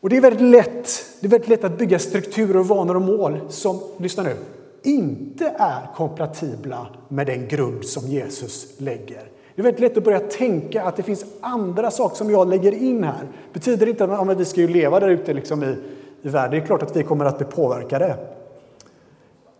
Och 0.00 0.08
det 0.08 0.16
är 0.16 0.20
väldigt 0.20 0.50
lätt, 0.50 0.88
det 1.20 1.26
är 1.26 1.30
väldigt 1.30 1.48
lätt 1.48 1.64
att 1.64 1.78
bygga 1.78 1.98
strukturer, 1.98 2.62
vanor 2.62 2.94
och 2.94 3.02
mål 3.02 3.40
som, 3.48 3.80
lyssna 3.98 4.22
nu, 4.22 4.36
inte 4.82 5.54
är 5.58 5.94
kompatibla 5.94 6.86
med 7.08 7.26
den 7.26 7.48
grund 7.48 7.84
som 7.84 8.06
Jesus 8.06 8.80
lägger. 8.80 9.30
Det 9.54 9.62
är 9.62 9.64
väldigt 9.64 9.80
lätt 9.80 9.96
att 9.96 10.04
börja 10.04 10.20
tänka 10.20 10.82
att 10.82 10.96
det 10.96 11.02
finns 11.02 11.24
andra 11.40 11.90
saker 11.90 12.16
som 12.16 12.30
jag 12.30 12.48
lägger 12.48 12.72
in 12.72 13.04
här. 13.04 13.22
Det 13.22 13.52
betyder 13.52 13.88
inte 13.88 14.04
att 14.04 14.10
ja, 14.10 14.24
vi 14.24 14.44
ska 14.44 14.60
ju 14.60 14.68
leva 14.68 15.00
där 15.00 15.08
ute 15.08 15.34
liksom 15.34 15.62
i, 15.62 15.76
i 16.22 16.28
världen. 16.28 16.50
Det 16.50 16.64
är 16.64 16.66
klart 16.66 16.82
att 16.82 16.96
vi 16.96 17.02
kommer 17.02 17.24
att 17.24 17.38
bli 17.38 17.46
påverkade. 17.46 18.16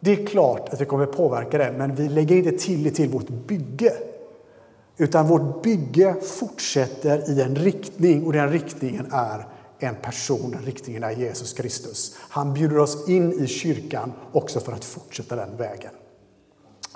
Det 0.00 0.12
är 0.12 0.26
klart 0.26 0.68
att 0.72 0.80
vi 0.80 0.84
kommer 0.84 1.04
att 1.04 1.16
påverka 1.16 1.58
det, 1.58 1.74
men 1.78 1.94
vi 1.94 2.08
lägger 2.08 2.36
inte 2.36 2.50
till 2.50 2.82
det 2.82 2.90
till 2.90 3.08
vårt 3.08 3.28
bygge. 3.28 3.92
Utan 4.96 5.26
vårt 5.26 5.62
bygge 5.62 6.14
fortsätter 6.14 7.30
i 7.30 7.42
en 7.42 7.56
riktning 7.56 8.26
och 8.26 8.32
den 8.32 8.52
riktningen 8.52 9.06
är 9.12 9.46
en 9.78 9.94
person, 9.94 10.50
den 10.50 10.62
riktningen 10.62 11.02
är 11.02 11.10
Jesus 11.10 11.52
Kristus. 11.52 12.16
Han 12.18 12.54
bjuder 12.54 12.78
oss 12.78 13.08
in 13.08 13.32
i 13.32 13.46
kyrkan 13.46 14.12
också 14.32 14.60
för 14.60 14.72
att 14.72 14.84
fortsätta 14.84 15.36
den 15.36 15.56
vägen. 15.56 15.90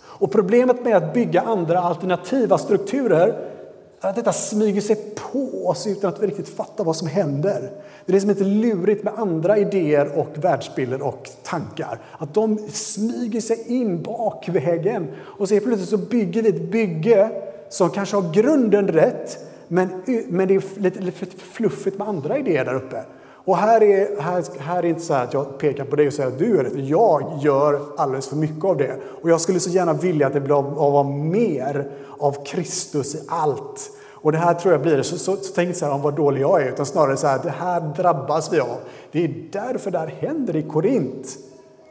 Och 0.02 0.32
problemet 0.32 0.84
med 0.84 0.96
att 0.96 1.14
bygga 1.14 1.40
andra 1.40 1.78
alternativa 1.80 2.58
strukturer 2.58 3.52
är 4.00 4.08
att 4.08 4.16
detta 4.16 4.32
smyger 4.32 4.80
sig 4.80 5.14
på 5.32 5.68
oss 5.68 5.86
utan 5.86 6.12
att 6.12 6.22
vi 6.22 6.26
riktigt 6.26 6.48
fattar 6.48 6.84
vad 6.84 6.96
som 6.96 7.08
händer. 7.08 7.70
Det 8.06 8.12
är 8.12 8.14
det 8.14 8.20
som 8.20 8.30
är 8.30 8.34
lite 8.34 8.46
lurigt 8.46 9.04
med 9.04 9.12
andra 9.16 9.58
idéer 9.58 10.18
och 10.18 10.44
världsbilder 10.44 11.02
och 11.02 11.30
tankar. 11.42 12.00
Att 12.18 12.34
de 12.34 12.58
smyger 12.72 13.40
sig 13.40 13.64
in 13.66 14.02
bakvägen 14.02 15.08
och 15.20 15.48
så 15.48 15.60
plötsligt 15.60 15.88
så 15.88 15.96
bygger 15.96 16.42
vi 16.42 16.48
ett 16.48 16.70
bygge 16.70 17.30
som 17.68 17.90
kanske 17.90 18.16
har 18.16 18.32
grunden 18.32 18.88
rätt 18.88 19.51
men, 19.72 19.88
men 20.28 20.48
det 20.48 20.54
är 20.54 20.80
lite, 20.80 21.00
lite 21.00 21.36
fluffigt 21.36 21.98
med 21.98 22.08
andra 22.08 22.38
idéer 22.38 22.64
där 22.64 22.74
uppe. 22.74 23.04
Och 23.44 23.56
här 23.56 23.82
är, 23.82 24.20
här, 24.20 24.44
här 24.58 24.82
är 24.82 24.86
inte 24.86 25.00
så 25.00 25.14
att 25.14 25.34
jag 25.34 25.58
pekar 25.58 25.84
på 25.84 25.96
dig 25.96 26.06
och 26.06 26.12
säger 26.12 26.28
att 26.28 26.38
du 26.38 26.58
är 26.58 26.64
det, 26.64 26.80
jag 26.80 27.38
gör 27.42 27.80
alldeles 27.96 28.28
för 28.28 28.36
mycket 28.36 28.64
av 28.64 28.76
det. 28.76 28.96
Och 29.22 29.30
jag 29.30 29.40
skulle 29.40 29.60
så 29.60 29.70
gärna 29.70 29.92
vilja 29.92 30.26
att 30.26 30.32
det 30.32 30.40
blir 30.40 30.58
av, 30.58 30.78
av 30.96 31.10
mer 31.10 31.90
av 32.18 32.44
Kristus 32.44 33.14
i 33.14 33.18
allt. 33.28 33.90
Och 34.10 34.32
det 34.32 34.38
här 34.38 34.54
tror 34.54 34.72
jag 34.72 34.82
blir 34.82 34.96
det. 34.96 35.04
Så, 35.04 35.18
så, 35.18 35.36
så 35.36 35.52
tänk 35.54 35.66
inte 35.66 35.78
så 35.78 35.86
här 35.86 35.92
om 35.92 36.02
vad 36.02 36.16
dålig 36.16 36.42
jag 36.42 36.62
är, 36.62 36.68
utan 36.68 36.86
snarare 36.86 37.16
så 37.16 37.26
här, 37.26 37.40
det 37.42 37.50
här 37.50 37.80
drabbas 37.96 38.52
vi 38.52 38.60
av. 38.60 38.78
Det 39.12 39.24
är 39.24 39.34
därför 39.52 39.90
det 39.90 39.98
här 39.98 40.06
händer 40.06 40.56
i 40.56 40.62
Korint. 40.62 41.38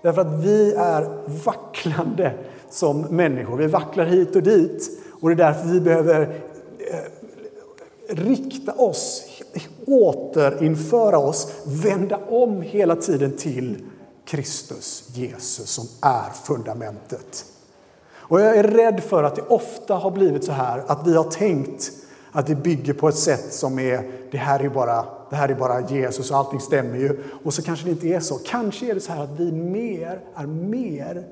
Därför 0.01 0.21
att 0.21 0.43
vi 0.43 0.73
är 0.73 1.07
vacklande 1.45 2.33
som 2.69 3.01
människor. 3.01 3.57
Vi 3.57 3.67
vacklar 3.67 4.05
hit 4.05 4.35
och 4.35 4.43
dit. 4.43 4.89
Och 5.21 5.29
det 5.29 5.33
är 5.33 5.47
därför 5.47 5.67
vi 5.67 5.81
behöver 5.81 6.41
rikta 8.11 8.73
oss, 8.73 9.23
återinföra 9.85 11.17
oss, 11.17 11.51
vända 11.65 12.17
om 12.17 12.61
hela 12.61 12.95
tiden 12.95 13.37
till 13.37 13.77
Kristus, 14.25 15.09
Jesus, 15.13 15.69
som 15.69 15.85
är 16.01 16.29
fundamentet. 16.43 17.45
Och 18.13 18.41
jag 18.41 18.57
är 18.57 18.63
rädd 18.63 19.03
för 19.03 19.23
att 19.23 19.35
det 19.35 19.41
ofta 19.41 19.95
har 19.95 20.11
blivit 20.11 20.43
så 20.43 20.51
här 20.51 20.83
att 20.87 21.07
vi 21.07 21.15
har 21.15 21.23
tänkt 21.23 21.91
att 22.31 22.47
det 22.47 22.55
bygger 22.55 22.93
på 22.93 23.09
ett 23.09 23.17
sätt 23.17 23.53
som 23.53 23.79
är 23.79 24.11
det 24.31 24.37
här 24.37 24.59
är 24.59 24.69
bara, 24.69 25.05
det 25.29 25.35
här 25.35 25.49
är 25.49 25.55
bara 25.55 25.89
Jesus 25.89 26.31
och 26.31 26.37
allting 26.37 26.59
stämmer 26.59 26.97
ju. 26.97 27.23
Och 27.43 27.53
så 27.53 27.61
kanske 27.61 27.85
det 27.85 27.91
inte 27.91 28.07
är 28.07 28.19
så. 28.19 28.39
Kanske 28.45 28.91
är 28.91 28.93
det 28.93 29.01
så 29.01 29.11
här 29.11 29.23
att 29.23 29.39
vi 29.39 29.51
mer, 29.51 30.21
är 30.35 30.47
mer 30.47 31.27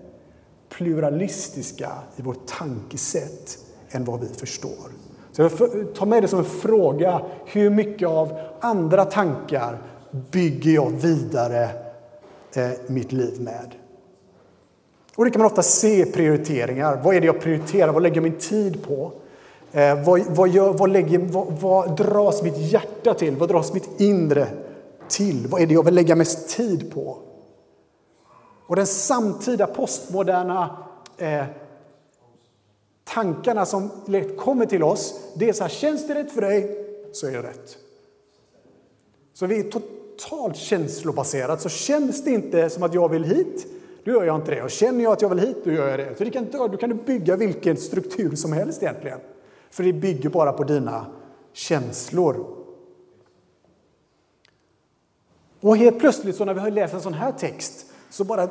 pluralistiska 0.70 1.92
i 2.16 2.22
vårt 2.22 2.48
tankesätt 2.48 3.58
än 3.90 4.06
vad 4.06 4.20
vi 4.20 4.28
förstår. 4.28 4.90
Så 5.32 5.42
jag 5.42 5.52
tar 5.96 6.06
med 6.06 6.24
det 6.24 6.28
som 6.28 6.40
en 6.40 6.46
fråga. 6.46 7.22
Hur 7.46 7.70
mycket 7.70 8.08
av 8.08 8.40
andra 8.60 9.06
tankar 9.06 9.78
bygger 10.32 10.72
jag 10.72 10.90
vidare 10.90 11.70
eh, 12.54 12.70
mitt 12.88 13.12
liv 13.12 13.42
med? 13.42 13.76
Och 15.16 15.26
det 15.26 15.32
kan 15.32 15.42
man 15.42 15.46
ofta 15.52 15.64
se 15.64 16.02
i 16.02 16.06
prioriteringar. 16.06 17.00
Vad 17.04 17.16
är 17.16 17.22
det 17.22 17.28
jag 17.28 17.42
prioriterar? 17.42 17.92
Vad 17.92 18.04
lägger 18.04 18.16
jag 18.16 18.24
min 18.24 18.40
tid 18.40 18.84
på? 18.84 19.12
Eh, 19.72 20.04
vad, 20.04 20.22
vad, 20.28 20.50
gör, 20.50 20.74
vad, 20.74 20.90
lägger, 20.90 21.20
vad, 21.20 21.48
vad 21.48 21.98
dras 21.98 22.44
mitt 22.44 22.58
hjärta 22.58 23.14
till? 23.14 23.36
Vad 23.36 23.50
dras 23.50 23.74
mitt 23.74 24.02
inre 24.02 24.48
till? 25.08 25.48
Vad 25.50 25.62
är 25.62 25.68
det 25.68 25.74
jag 25.74 25.86
vill 25.86 25.96
lägga 25.96 26.16
mest 26.16 26.50
tid 26.58 26.94
på? 26.94 27.18
Och 28.68 28.76
den 28.76 28.88
samtida 28.88 29.68
postmoderna 29.68 30.78
eh, 31.18 31.44
tankarna 33.14 33.66
som 33.66 33.90
lätt 34.06 34.38
kommer 34.38 34.66
till 34.66 34.84
oss, 34.84 35.20
det 35.36 35.50
är 35.50 35.54
så 35.54 35.64
här, 35.64 35.70
känns 35.70 36.08
det 36.08 36.16
rätt 36.16 36.32
för 36.32 36.42
dig 36.42 36.86
så 37.12 37.28
är 37.28 37.32
det 37.32 37.42
rätt. 37.42 37.78
Så 39.34 39.46
vi 39.46 39.60
är 39.60 39.64
totalt 39.64 40.56
känslobaserat. 40.56 41.62
Så 41.62 41.70
känns 41.70 42.24
det 42.24 42.32
inte 42.32 42.70
som 42.70 42.84
att 42.84 42.94
jag 42.94 43.10
vill 43.10 43.24
hit, 43.24 43.68
då 44.04 44.12
gör 44.12 44.24
jag 44.24 44.36
inte 44.36 44.56
det. 44.56 44.64
Och 44.64 44.72
känner 44.72 45.04
jag 45.04 45.14
att 45.14 45.22
jag 45.22 45.30
vill 45.30 45.40
hit, 45.40 45.58
då 45.64 45.72
gör 45.72 45.88
jag 45.88 46.00
det. 46.00 46.16
Så 46.18 46.24
det 46.24 46.30
kan, 46.30 46.48
då 46.52 46.78
kan 46.78 46.90
du 46.90 46.96
bygga 46.96 47.36
vilken 47.36 47.78
struktur 47.78 48.36
som 48.36 48.54
helst 48.54 48.84
egentligen. 48.84 49.20
För 49.70 49.84
det 49.84 49.94
bygger 49.94 50.30
bara 50.30 50.54
på 50.54 50.64
dina 50.64 51.06
känslor. 51.54 52.46
Och 55.62 55.78
helt 55.78 56.00
plötsligt 56.00 56.36
så 56.36 56.46
när 56.46 56.54
vi 56.54 56.60
har 56.60 56.72
läst 56.72 56.94
en 56.94 57.02
sån 57.02 57.14
här 57.14 57.32
text 57.32 57.86
så 58.10 58.24
bara 58.24 58.50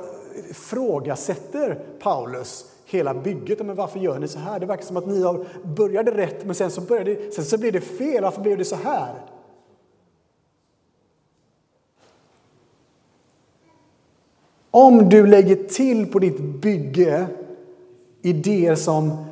ifrågasätter 0.50 1.84
Paulus 1.98 2.64
hela 2.90 3.14
bygget. 3.14 3.66
Men 3.66 3.76
varför 3.76 3.98
gör 3.98 4.18
ni 4.18 4.28
så 4.28 4.38
här? 4.38 4.60
Det 4.60 4.66
verkar 4.66 4.84
som 4.84 4.96
att 4.96 5.06
ni 5.06 5.22
har 5.22 5.44
började 5.62 6.10
rätt 6.10 6.44
men 6.44 6.54
sen 6.54 6.70
så, 6.70 6.80
började, 6.80 7.32
sen 7.32 7.44
så 7.44 7.58
blev 7.58 7.72
det 7.72 7.80
fel. 7.80 8.22
Varför 8.22 8.42
blev 8.42 8.58
det 8.58 8.64
så 8.64 8.76
här? 8.76 9.14
Om 14.70 15.08
du 15.08 15.26
lägger 15.26 15.56
till 15.56 16.06
på 16.06 16.18
ditt 16.18 16.40
bygge 16.40 17.26
idéer 18.22 18.74
som... 18.74 19.24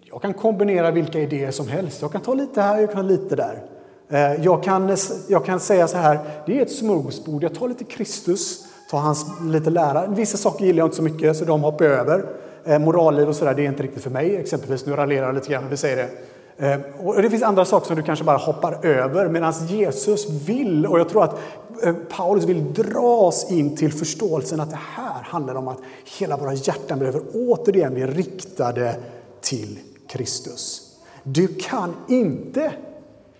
Jag 0.00 0.22
kan 0.22 0.34
kombinera 0.34 0.90
vilka 0.90 1.20
idéer 1.20 1.50
som 1.50 1.68
helst. 1.68 2.02
Jag 2.02 2.12
kan 2.12 2.20
ta 2.20 2.34
lite 2.34 2.60
här, 2.60 2.80
jag 2.80 2.92
kan 2.92 3.02
ta 3.02 3.08
lite 3.08 3.36
där. 3.36 3.62
Eh, 4.08 4.44
jag 4.44 4.62
kan, 4.62 4.96
jag 5.28 5.44
kan 5.44 5.60
säga 5.60 5.88
så 5.88 5.96
här, 5.96 6.18
det 6.46 6.58
är 6.58 6.62
ett 6.62 6.72
smörgåsbord. 6.72 7.42
Jag 7.42 7.54
tar 7.54 7.68
lite 7.68 7.84
Kristus, 7.84 8.66
tar 8.90 8.98
hans 8.98 9.26
lite 9.42 9.70
lära. 9.70 10.06
Vissa 10.06 10.36
saker 10.36 10.64
gillar 10.64 10.78
jag 10.78 10.86
inte 10.86 10.96
så 10.96 11.02
mycket, 11.02 11.36
så 11.36 11.44
de 11.44 11.62
hoppar 11.62 11.84
jag 11.84 11.94
över. 11.94 12.24
Eh, 12.64 12.78
moralliv 12.78 13.28
och 13.28 13.36
sådär, 13.36 13.54
det 13.54 13.62
är 13.62 13.68
inte 13.68 13.82
riktigt 13.82 14.02
för 14.02 14.10
mig. 14.10 14.36
Exempelvis, 14.36 14.86
nu 14.86 14.96
raljerar 14.96 15.26
jag 15.26 15.34
lite 15.34 15.52
grann, 15.52 15.68
vi 15.70 15.76
säger 15.76 15.96
det. 15.96 16.08
Eh, 16.56 16.80
och 16.98 17.22
det 17.22 17.30
finns 17.30 17.42
andra 17.42 17.64
saker 17.64 17.86
som 17.86 17.96
du 17.96 18.02
kanske 18.02 18.24
bara 18.24 18.36
hoppar 18.36 18.86
över 18.86 19.28
medan 19.28 19.52
Jesus 19.66 20.30
vill, 20.30 20.86
och 20.86 21.00
jag 21.00 21.08
tror 21.08 21.24
att 21.24 21.38
eh, 21.82 21.94
Paulus 22.16 22.44
vill 22.44 22.72
dras 22.72 23.50
in 23.50 23.76
till 23.76 23.92
förståelsen 23.92 24.60
att 24.60 24.70
det 24.70 24.78
här 24.96 25.22
handlar 25.22 25.54
om 25.54 25.68
att 25.68 25.78
hela 26.18 26.36
våra 26.36 26.54
hjärtan 26.54 26.98
behöver 26.98 27.22
återigen 27.34 27.94
bli 27.94 28.06
riktade 28.06 28.96
till 29.40 29.78
Kristus. 30.08 30.80
Du 31.22 31.48
kan 31.48 31.94
inte 32.08 32.72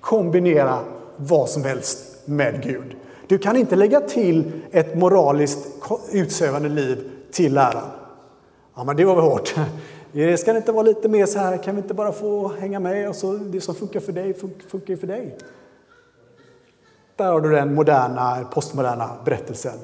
kombinera 0.01 0.79
vad 1.17 1.49
som 1.49 1.65
helst 1.65 1.99
med 2.25 2.63
Gud. 2.63 2.97
Du 3.27 3.39
kan 3.39 3.57
inte 3.57 3.77
lägga 3.77 4.01
till 4.01 4.53
ett 4.71 4.97
moraliskt 4.97 5.67
utsövande 6.13 6.69
liv 6.69 7.11
till 7.33 7.55
läran. 7.55 7.91
Ja, 8.77 8.85
men 8.85 8.97
det 8.97 9.05
var 9.05 9.15
väl 9.15 9.25
hårt. 9.25 9.55
Det 10.13 10.37
ska 10.37 10.57
inte 10.57 10.73
vara 10.73 10.83
lite 10.83 11.09
mer 11.09 11.27
så 11.27 11.39
här, 11.39 11.57
kan 11.57 11.75
vi 11.75 11.83
inte 11.83 11.95
bara 11.95 12.13
få 12.13 12.49
hänga 12.49 12.81
med 12.81 13.09
och 13.09 13.17
så 13.17 13.33
det 13.33 13.61
som 13.61 13.75
funkar 13.75 14.01
för 14.01 14.13
dig 14.13 14.35
funkar 14.69 14.89
ju 14.89 14.97
för 14.97 15.07
dig. 15.07 15.37
Där 17.17 17.33
har 17.33 17.41
du 17.41 17.51
den 17.51 17.75
moderna, 17.75 18.45
postmoderna 18.53 19.11
berättelsen. 19.25 19.79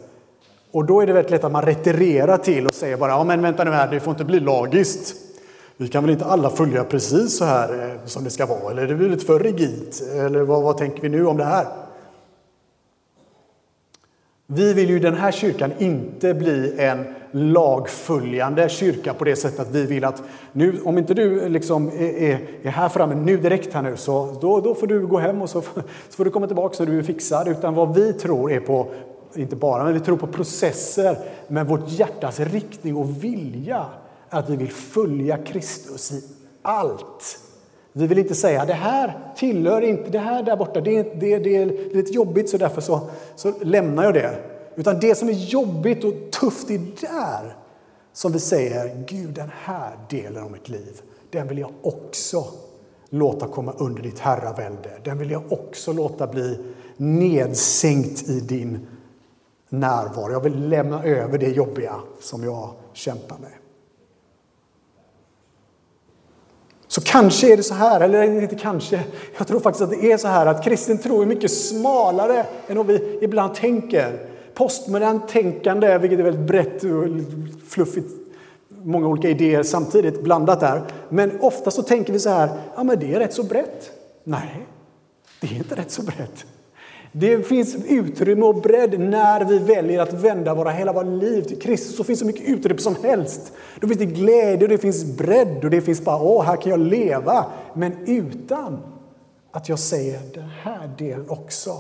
Och 0.70 0.85
då 0.85 1.00
är 1.00 1.06
det 1.06 1.12
väldigt 1.12 1.30
lätt 1.30 1.44
att 1.44 1.52
man 1.52 1.62
retirerar 1.62 2.38
till 2.38 2.66
och 2.66 2.75
säger 2.75 2.97
bara, 2.97 3.11
ja 3.11 3.25
men 3.25 3.42
vänta 3.42 3.64
nu 3.64 3.70
här, 3.70 3.90
det 3.90 4.00
får 4.00 4.11
inte 4.11 4.25
bli 4.25 4.40
lagiskt. 4.40 5.14
Vi 5.76 5.88
kan 5.88 6.04
väl 6.04 6.12
inte 6.12 6.25
alla 6.25 6.50
följa 6.50 6.85
precis 6.85 7.38
så 7.38 7.44
här 7.44 7.90
eh, 7.90 8.06
som 8.06 8.25
det 8.25 8.30
ska 8.30 8.47
vara, 8.47 8.70
eller 8.70 8.87
det 8.87 8.94
blir 8.94 9.09
lite 9.09 9.26
för 9.26 9.40
rigidt, 9.40 10.02
eller 10.14 10.40
vad, 10.40 10.62
vad 10.62 10.76
tänker 10.76 11.02
vi 11.02 11.09
nu 11.09 11.26
om 11.26 11.37
det 11.37 11.44
här? 11.44 11.66
Vi 14.47 14.75
vill 14.75 14.90
ju 14.90 14.97
i 14.97 15.00
den 15.00 15.14
här 15.14 15.32
kyrkan 15.32 15.73
inte 15.78 16.35
bli 16.35 16.75
en 16.78 17.14
lagföljande 17.30 18.68
kyrka 18.68 19.14
på 19.14 19.25
det 19.25 19.37
sättet 19.37 19.60
att 19.60 19.70
vi 19.70 19.87
vill 19.87 20.04
att 20.04 20.22
nu, 20.52 20.80
om 20.84 20.99
inte 20.99 21.14
du 21.14 21.49
liksom 21.49 21.88
är, 21.88 22.40
är, 22.62 22.70
här 22.70 22.88
framme 22.88 23.14
nu 23.14 23.37
direkt 23.37 23.75
här 23.75 23.82
nu 23.82 23.96
så 23.96 24.37
då, 24.40 24.60
då 24.60 24.75
får 24.75 24.87
du 24.87 25.06
gå 25.06 25.18
hem 25.18 25.42
och 25.42 25.50
så, 25.50 25.62
så 26.08 26.16
får 26.16 26.25
du 26.25 26.30
komma 26.30 26.46
tillbaka 26.46 26.76
så 26.76 26.84
du 26.84 26.99
är 26.99 27.02
fixad. 27.02 27.49
Utan 27.49 27.75
vad 27.75 27.94
vi 27.94 28.12
tror 28.12 28.52
är 28.52 28.60
på, 28.60 28.87
inte 29.34 29.56
bara, 29.56 29.84
men 29.84 29.94
vi 29.94 30.00
tror 30.00 30.16
på 30.16 30.26
processer 30.26 31.18
med 31.49 31.66
vårt 31.66 31.88
hjärtas 31.88 32.40
riktning 32.40 32.96
och 32.96 33.25
vilja. 33.25 33.87
Att 34.32 34.50
vi 34.50 34.56
vill 34.56 34.72
följa 34.72 35.37
Kristus 35.37 36.12
i 36.12 36.22
allt. 36.62 37.38
Vi 37.92 38.06
vill 38.06 38.18
inte 38.18 38.34
säga 38.34 38.64
det 38.64 38.72
här 38.72 39.18
tillhör 39.37 39.80
inte, 39.80 40.10
det 40.10 40.18
här 40.18 40.42
där 40.42 40.56
borta, 40.56 40.80
det, 40.80 41.02
det, 41.02 41.10
det, 41.20 41.38
det 41.38 41.56
är 41.56 41.94
lite 41.94 42.12
jobbigt 42.12 42.50
så 42.50 42.58
därför 42.58 42.80
så, 42.80 43.00
så 43.37 43.52
lämnar 43.62 44.04
jag 44.04 44.14
det. 44.14 44.50
Utan 44.74 45.00
det 45.00 45.14
som 45.14 45.28
är 45.28 45.32
jobbigt 45.32 46.04
och 46.04 46.14
tufft 46.30 46.70
är 46.70 46.78
där 47.00 47.56
som 48.12 48.32
vi 48.32 48.40
säger, 48.40 49.04
Gud 49.08 49.30
den 49.30 49.50
här 49.62 49.98
delen 50.10 50.44
av 50.44 50.50
mitt 50.50 50.68
liv, 50.68 51.00
den 51.30 51.49
vill 51.49 51.58
jag 51.58 51.71
också 51.82 52.45
låta 53.08 53.49
komma 53.49 53.73
under 53.78 54.02
ditt 54.02 54.18
herravälde. 54.18 54.90
Den 55.04 55.18
vill 55.18 55.30
jag 55.30 55.52
också 55.52 55.92
låta 55.92 56.26
bli 56.26 56.58
nedsänkt 56.97 58.28
i 58.28 58.40
din 58.40 58.86
närvaro. 59.68 60.32
Jag 60.32 60.40
vill 60.40 60.68
lämna 60.68 61.04
över 61.04 61.38
det 61.38 61.49
jobbiga 61.49 61.95
som 62.21 62.45
jag 62.45 62.71
kämpar 62.92 63.38
med. 63.38 63.50
Så 66.88 67.00
kanske 67.00 67.52
är 67.52 67.56
det 67.56 67.62
så 67.62 67.75
här, 67.75 68.00
eller 68.00 68.42
inte 68.42 68.54
kanske, 68.54 69.04
jag 69.38 69.47
tror 69.47 69.60
faktiskt 69.60 69.82
att 69.82 69.90
det 69.90 70.12
är 70.12 70.16
så 70.16 70.28
här 70.28 70.47
att 70.47 70.64
kristen 70.64 70.99
tro 70.99 71.23
är 71.23 71.26
mycket 71.26 71.50
smalare 71.50 72.47
än 72.68 72.76
vad 72.76 72.86
vi 72.86 73.18
ibland 73.23 73.54
tänker. 73.54 74.29
Postmodernt 74.60 75.28
tänkande, 75.28 75.99
vilket 75.99 76.18
är 76.18 76.23
väldigt 76.23 76.46
brett 76.46 76.84
och 76.84 77.06
fluffigt, 77.68 78.08
många 78.68 79.08
olika 79.08 79.28
idéer 79.28 79.62
samtidigt 79.62 80.23
blandat 80.23 80.60
där. 80.60 80.82
Men 81.08 81.40
ofta 81.40 81.70
så 81.70 81.82
tänker 81.82 82.12
vi 82.12 82.18
så 82.18 82.30
här, 82.30 82.49
ja 82.76 82.84
men 82.84 82.99
det 82.99 83.14
är 83.14 83.18
rätt 83.18 83.32
så 83.32 83.42
brett. 83.42 83.90
Nej, 84.25 84.66
det 85.40 85.46
är 85.46 85.56
inte 85.56 85.75
rätt 85.75 85.90
så 85.90 86.02
brett. 86.02 86.44
Det 87.12 87.46
finns 87.46 87.76
utrymme 87.88 88.46
och 88.46 88.54
bredd 88.54 89.00
när 89.00 89.44
vi 89.44 89.58
väljer 89.58 90.00
att 90.00 90.12
vända 90.12 90.54
våra, 90.54 90.70
hela 90.70 90.92
våra 90.92 91.04
liv 91.04 91.42
till 91.42 91.60
Kristus. 91.60 91.96
Så 91.96 92.04
finns 92.04 92.18
så 92.18 92.26
mycket 92.26 92.49
utrymme 92.49 92.80
som 92.80 92.96
helst. 93.02 93.52
Då 93.80 93.88
finns 93.88 94.00
det 94.00 94.06
glädje, 94.06 94.62
och 94.62 94.68
det 94.68 94.78
finns 94.78 95.04
bredd 95.04 95.64
och 95.64 95.70
det 95.70 95.80
finns 95.80 96.04
bara, 96.04 96.23
åh, 96.23 96.44
här 96.44 96.56
kan 96.56 96.70
jag 96.70 96.80
leva. 96.80 97.46
Men 97.75 97.92
utan 98.06 98.78
att 99.50 99.68
jag 99.68 99.78
säger 99.78 100.20
den 100.34 100.49
här 100.62 100.90
delen 100.99 101.30
också 101.30 101.70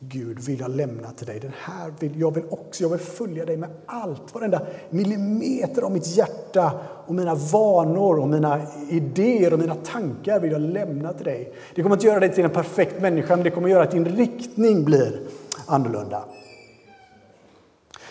Gud 0.00 0.38
vill 0.38 0.60
jag 0.60 0.70
lämna 0.70 1.10
till 1.10 1.26
dig. 1.26 1.40
Den 1.40 1.52
här 1.58 1.92
vill, 2.00 2.20
jag 2.20 2.34
vill 2.34 2.44
också 2.50 2.82
jag 2.82 2.88
vill 2.88 2.98
följa 2.98 3.44
dig 3.44 3.56
med 3.56 3.70
allt. 3.86 4.34
Varenda 4.34 4.66
millimeter 4.90 5.82
av 5.82 5.92
mitt 5.92 6.06
hjärta 6.06 6.72
och 7.06 7.14
mina 7.14 7.34
vanor 7.34 8.18
och 8.18 8.28
mina 8.28 8.60
idéer 8.88 9.52
och 9.52 9.58
mina 9.58 9.74
tankar 9.74 10.40
vill 10.40 10.52
jag 10.52 10.60
lämna 10.60 11.12
till 11.12 11.24
dig. 11.24 11.52
Det 11.74 11.82
kommer 11.82 11.96
att 11.96 12.04
göra 12.04 12.20
dig 12.20 12.34
till 12.34 12.44
en 12.44 12.50
perfekt 12.50 13.00
människa, 13.00 13.36
men 13.36 13.44
det 13.44 13.50
kommer 13.50 13.68
att 13.68 13.72
göra 13.72 13.82
att 13.82 13.90
din 13.90 14.04
riktning 14.04 14.84
blir 14.84 15.20
annorlunda. 15.66 16.24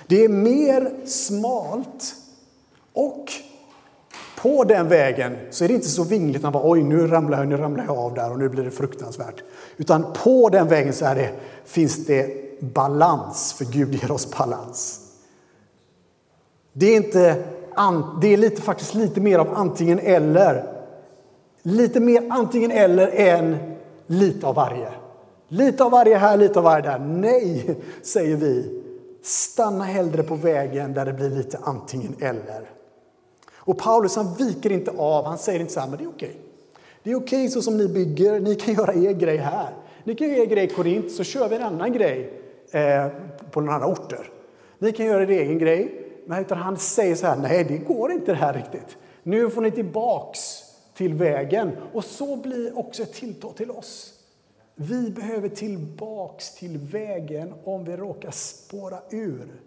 Det 0.07 0.23
är 0.23 0.29
mer 0.29 1.05
smalt 1.05 2.15
och 2.93 3.31
på 4.41 4.63
den 4.63 4.87
vägen 4.87 5.37
så 5.49 5.63
är 5.63 5.67
det 5.67 5.73
inte 5.73 5.87
så 5.87 6.03
vingligt. 6.03 6.43
Man 6.43 6.51
bara, 6.51 6.71
oj, 6.71 6.83
nu 6.83 7.07
ramlar 7.07 7.37
jag, 7.37 7.47
nu 7.47 7.57
ramlar 7.57 7.85
jag 7.85 7.97
av 7.97 8.13
där 8.13 8.31
och 8.31 8.39
nu 8.39 8.49
blir 8.49 8.63
det 8.63 8.71
fruktansvärt. 8.71 9.43
Utan 9.77 10.05
på 10.23 10.49
den 10.49 10.67
vägen 10.67 10.93
så 10.93 11.05
är 11.05 11.15
det, 11.15 11.31
finns 11.65 12.05
det 12.05 12.47
balans, 12.61 13.53
för 13.53 13.65
Gud 13.65 13.93
ger 13.93 14.11
oss 14.11 14.37
balans. 14.37 14.99
Det 16.73 16.85
är, 16.85 16.95
inte, 16.95 17.43
det 18.21 18.33
är 18.33 18.37
lite, 18.37 18.61
faktiskt 18.61 18.93
lite 18.93 19.21
mer 19.21 19.39
av 19.39 19.53
antingen 19.53 19.99
eller. 19.99 20.73
Lite 21.61 21.99
mer 21.99 22.27
antingen 22.29 22.71
eller 22.71 23.07
än 23.07 23.57
lite 24.07 24.47
av 24.47 24.55
varje. 24.55 24.89
Lite 25.47 25.83
av 25.83 25.91
varje 25.91 26.17
här, 26.17 26.37
lite 26.37 26.59
av 26.59 26.65
varje 26.65 26.83
där. 26.83 26.99
Nej, 26.99 27.77
säger 28.03 28.35
vi. 28.35 28.83
Stanna 29.23 29.83
hellre 29.83 30.23
på 30.23 30.35
vägen 30.35 30.93
där 30.93 31.05
det 31.05 31.13
blir 31.13 31.29
lite 31.29 31.59
antingen 31.63 32.15
eller. 32.19 32.76
Och 33.67 33.77
Paulus 33.77 34.15
han 34.15 34.33
viker 34.33 34.71
inte 34.71 34.91
av, 34.91 35.25
han 35.25 35.37
säger 35.37 35.59
inte 35.59 35.73
så 35.73 35.79
här, 35.79 35.87
men 35.87 35.97
det 35.97 36.03
är 36.03 36.09
okej. 36.09 36.35
Det 37.03 37.11
är 37.11 37.15
okej 37.15 37.49
så 37.49 37.61
som 37.61 37.77
ni 37.77 37.87
bygger, 37.87 38.39
ni 38.39 38.55
kan 38.55 38.73
göra 38.73 38.93
er 38.93 39.11
grej 39.11 39.37
här. 39.37 39.69
Ni 40.03 40.15
kan 40.15 40.27
göra 40.27 40.37
er 40.37 40.45
grej 40.45 40.63
i 40.63 40.67
Korint, 40.67 41.11
så 41.11 41.23
kör 41.23 41.49
vi 41.49 41.55
en 41.55 41.63
annan 41.63 41.93
grej 41.93 42.33
eh, 42.71 43.07
på 43.51 43.61
några 43.61 43.73
andra 43.73 43.87
orter. 43.87 44.29
Ni 44.79 44.91
kan 44.91 45.05
göra 45.05 45.23
er 45.23 45.29
egen 45.29 45.57
grej, 45.57 46.07
men 46.25 46.41
utan 46.41 46.57
han 46.57 46.77
säger 46.77 47.15
så 47.15 47.27
här, 47.27 47.35
nej 47.37 47.63
det 47.63 47.77
går 47.77 48.11
inte 48.11 48.31
det 48.31 48.37
här 48.37 48.53
riktigt. 48.53 48.97
Nu 49.23 49.49
får 49.49 49.61
ni 49.61 49.71
tillbaks 49.71 50.63
till 50.97 51.13
vägen. 51.13 51.71
Och 51.93 52.03
så 52.03 52.35
blir 52.35 52.79
också 52.79 53.03
ett 53.03 53.13
tilltal 53.13 53.53
till 53.53 53.71
oss. 53.71 54.13
Vi 54.75 55.09
behöver 55.09 55.49
tillbaks 55.49 56.55
till 56.55 56.77
vägen 56.77 57.53
om 57.63 57.83
vi 57.83 57.97
råkar 57.97 58.31
spåra 58.31 58.99
ur. 59.09 59.61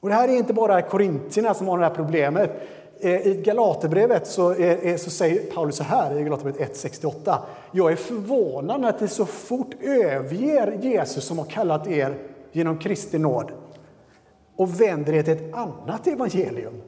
Och 0.00 0.08
det 0.08 0.14
här 0.14 0.28
är 0.28 0.36
inte 0.36 0.52
bara 0.52 0.82
korintierna 0.82 1.54
som 1.54 1.68
har 1.68 1.78
det 1.78 1.84
här 1.84 1.94
problemet. 1.94 2.50
Eh, 3.00 3.26
I 3.26 3.42
Galaterbrevet 3.44 4.26
så, 4.26 4.54
så 4.96 5.10
säger 5.10 5.50
Paulus 5.50 5.76
så 5.76 5.82
här 5.82 6.18
i 6.18 6.22
Galaterbrevet 6.22 6.84
1.68. 6.84 7.38
Jag 7.72 7.92
är 7.92 7.96
förvånad 7.96 8.84
att 8.84 9.00
ni 9.00 9.08
så 9.08 9.26
fort 9.26 9.74
överger 9.82 10.78
Jesus 10.82 11.24
som 11.24 11.38
har 11.38 11.44
kallat 11.44 11.86
er 11.86 12.18
genom 12.52 12.78
Kristi 12.78 13.18
nåd 13.18 13.52
och 14.56 14.80
vänder 14.80 15.12
er 15.12 15.22
till 15.22 15.32
ett 15.32 15.54
annat 15.54 16.06
evangelium 16.06 16.82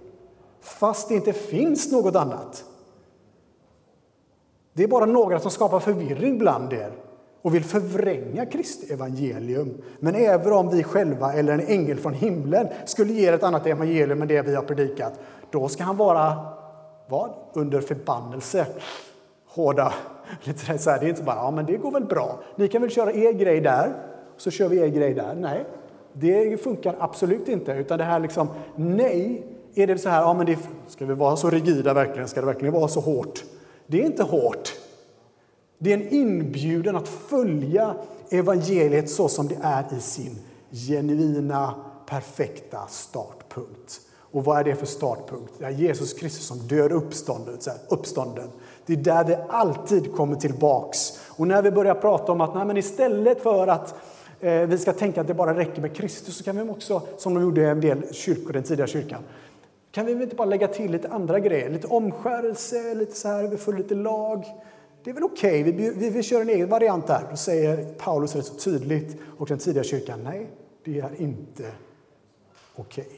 fast 0.61 1.09
det 1.09 1.14
inte 1.14 1.33
finns 1.33 1.92
något 1.92 2.16
annat. 2.16 2.64
Det 4.73 4.83
är 4.83 4.88
bara 4.88 5.07
några 5.07 5.40
som 5.40 5.51
skapar 5.51 5.81
förvirring 5.81 6.38
bland 6.38 6.73
er 6.73 6.92
och 7.42 7.55
vill 7.55 7.64
förvränga 7.64 8.46
Kristi 8.46 8.92
evangelium. 8.92 9.83
Men 9.98 10.14
även 10.14 10.53
om 10.53 10.70
vi 10.70 10.83
själva 10.83 11.33
eller 11.33 11.53
en 11.53 11.66
ängel 11.66 11.98
från 11.98 12.14
himlen 12.14 12.68
skulle 12.85 13.12
ge 13.12 13.26
ett 13.26 13.42
annat 13.42 13.66
evangelium 13.66 14.22
än 14.22 14.29
det 14.29 14.42
vi 14.42 14.55
har 14.55 14.62
predikat, 14.62 15.12
då 15.50 15.68
ska 15.68 15.85
han 15.85 15.96
vara 15.96 16.37
vad? 17.09 17.31
Under 17.53 17.81
förbannelse. 17.81 18.66
Hårda. 19.48 19.94
Lite 20.42 20.79
så 20.79 20.90
här, 20.90 21.00
det 21.00 21.07
är 21.07 21.09
inte 21.09 21.22
bara 21.22 21.37
ja, 21.37 21.50
men 21.50 21.66
det 21.66 21.76
går 21.76 21.90
väl 21.90 22.05
bra. 22.05 22.38
Ni 22.57 22.68
kan 22.68 22.83
väl 22.83 22.90
köra 22.90 23.12
er 23.12 23.33
grej 23.33 23.61
där, 23.61 23.92
så 24.37 24.50
kör 24.50 24.68
vi 24.68 24.79
er 24.79 24.87
grej 24.87 25.14
där. 25.14 25.35
Nej, 25.35 25.64
det 26.12 26.62
funkar 26.62 26.96
absolut 26.98 27.48
inte. 27.48 27.72
Utan 27.72 27.98
det 27.98 28.05
här 28.05 28.20
liksom, 28.20 28.48
nej, 28.76 29.46
är 29.74 29.87
det 29.87 29.98
så 29.98 30.09
här, 30.09 30.22
ja 30.22 30.35
men 30.35 30.46
det, 30.46 30.59
ska 30.88 31.07
vi 31.07 31.14
vara 31.14 31.37
så 31.37 31.50
rigida 31.50 31.94
verkligen? 31.94 32.29
Ska 32.29 32.40
det 32.40 32.46
verkligen 32.46 32.74
vara 32.74 32.88
så 32.88 33.00
hårt? 33.00 33.44
Det 33.87 34.00
är 34.00 34.07
inte 34.07 34.22
hårt. 34.22 34.80
Det 35.83 35.93
är 35.93 35.97
en 35.97 36.09
inbjudan 36.09 36.97
att 36.97 37.09
följa 37.09 37.95
evangeliet 38.31 39.11
så 39.11 39.29
som 39.29 39.49
det 39.49 39.59
är 39.62 39.85
i 39.99 40.01
sin 40.01 40.38
genuina, 40.71 41.75
perfekta 42.07 42.87
startpunkt. 42.88 44.01
Och 44.33 44.45
vad 44.45 44.59
är 44.59 44.64
det 44.64 44.75
för 44.75 44.87
startpunkt? 44.87 45.53
Det 45.59 45.64
är 45.64 45.71
Jesus 45.71 46.12
Kristus 46.12 46.47
som 46.47 46.59
dör 46.59 46.93
uppstånden. 46.93 48.49
Det 48.87 48.93
är 48.93 48.97
där 48.97 49.25
vi 49.25 49.37
alltid 49.49 50.14
kommer 50.14 50.37
tillbaks. 50.37 51.21
Och 51.29 51.49
när 51.49 51.62
vi 51.62 51.71
börjar 51.71 51.95
prata 51.95 52.33
om 52.33 52.40
att 52.40 52.55
nej, 52.55 52.64
men 52.64 52.77
istället 52.77 53.43
för 53.43 53.66
att 53.66 53.95
eh, 54.40 54.53
vi 54.53 54.79
ska 54.79 54.93
tänka 54.93 55.21
att 55.21 55.27
det 55.27 55.35
bara 55.35 55.59
räcker 55.59 55.83
med 55.83 55.97
Kristus 55.97 56.37
så 56.37 56.45
kan 56.45 56.57
vi 56.57 56.73
också, 56.73 57.03
som 57.19 57.35
de 57.35 57.43
gjorde 57.43 57.61
i 57.61 57.64
en 57.64 57.81
del 57.81 58.14
kyrkor, 58.14 58.53
den 58.53 58.62
tidiga 58.62 58.87
kyrkan, 58.87 59.23
kan 59.93 60.07
vi 60.07 60.12
inte 60.12 60.37
bara 60.37 60.49
lägga 60.49 60.69
till 60.69 60.90
lite 60.90 61.09
andra 61.09 61.40
grejer? 61.40 61.71
Lite 61.71 61.87
omskärelse, 61.87 62.95
lite 62.95 63.16
så 63.16 63.29
här, 63.29 63.49
vi 63.49 63.57
får 63.57 63.73
lite 63.73 63.95
lag. 63.95 64.45
Det 65.05 65.11
är 65.11 65.15
väl 65.15 65.25
okej, 65.25 65.61
okay. 65.61 65.73
vi, 65.73 65.91
vi, 65.91 66.11
vi 66.11 66.23
kör 66.23 66.41
en 66.41 66.49
egen 66.49 66.69
variant 66.69 67.07
där. 67.07 67.27
Då 67.31 67.37
säger 67.37 67.95
Paulus 67.95 68.37
rätt 68.37 68.47
så 68.47 68.55
tydligt 68.55 69.17
och 69.39 69.47
den 69.47 69.59
tidiga 69.59 69.85
kyrkan, 69.85 70.21
nej, 70.25 70.51
det 70.85 71.01
är 71.01 71.21
inte 71.21 71.73
okej. 72.75 73.05
Okay. 73.07 73.17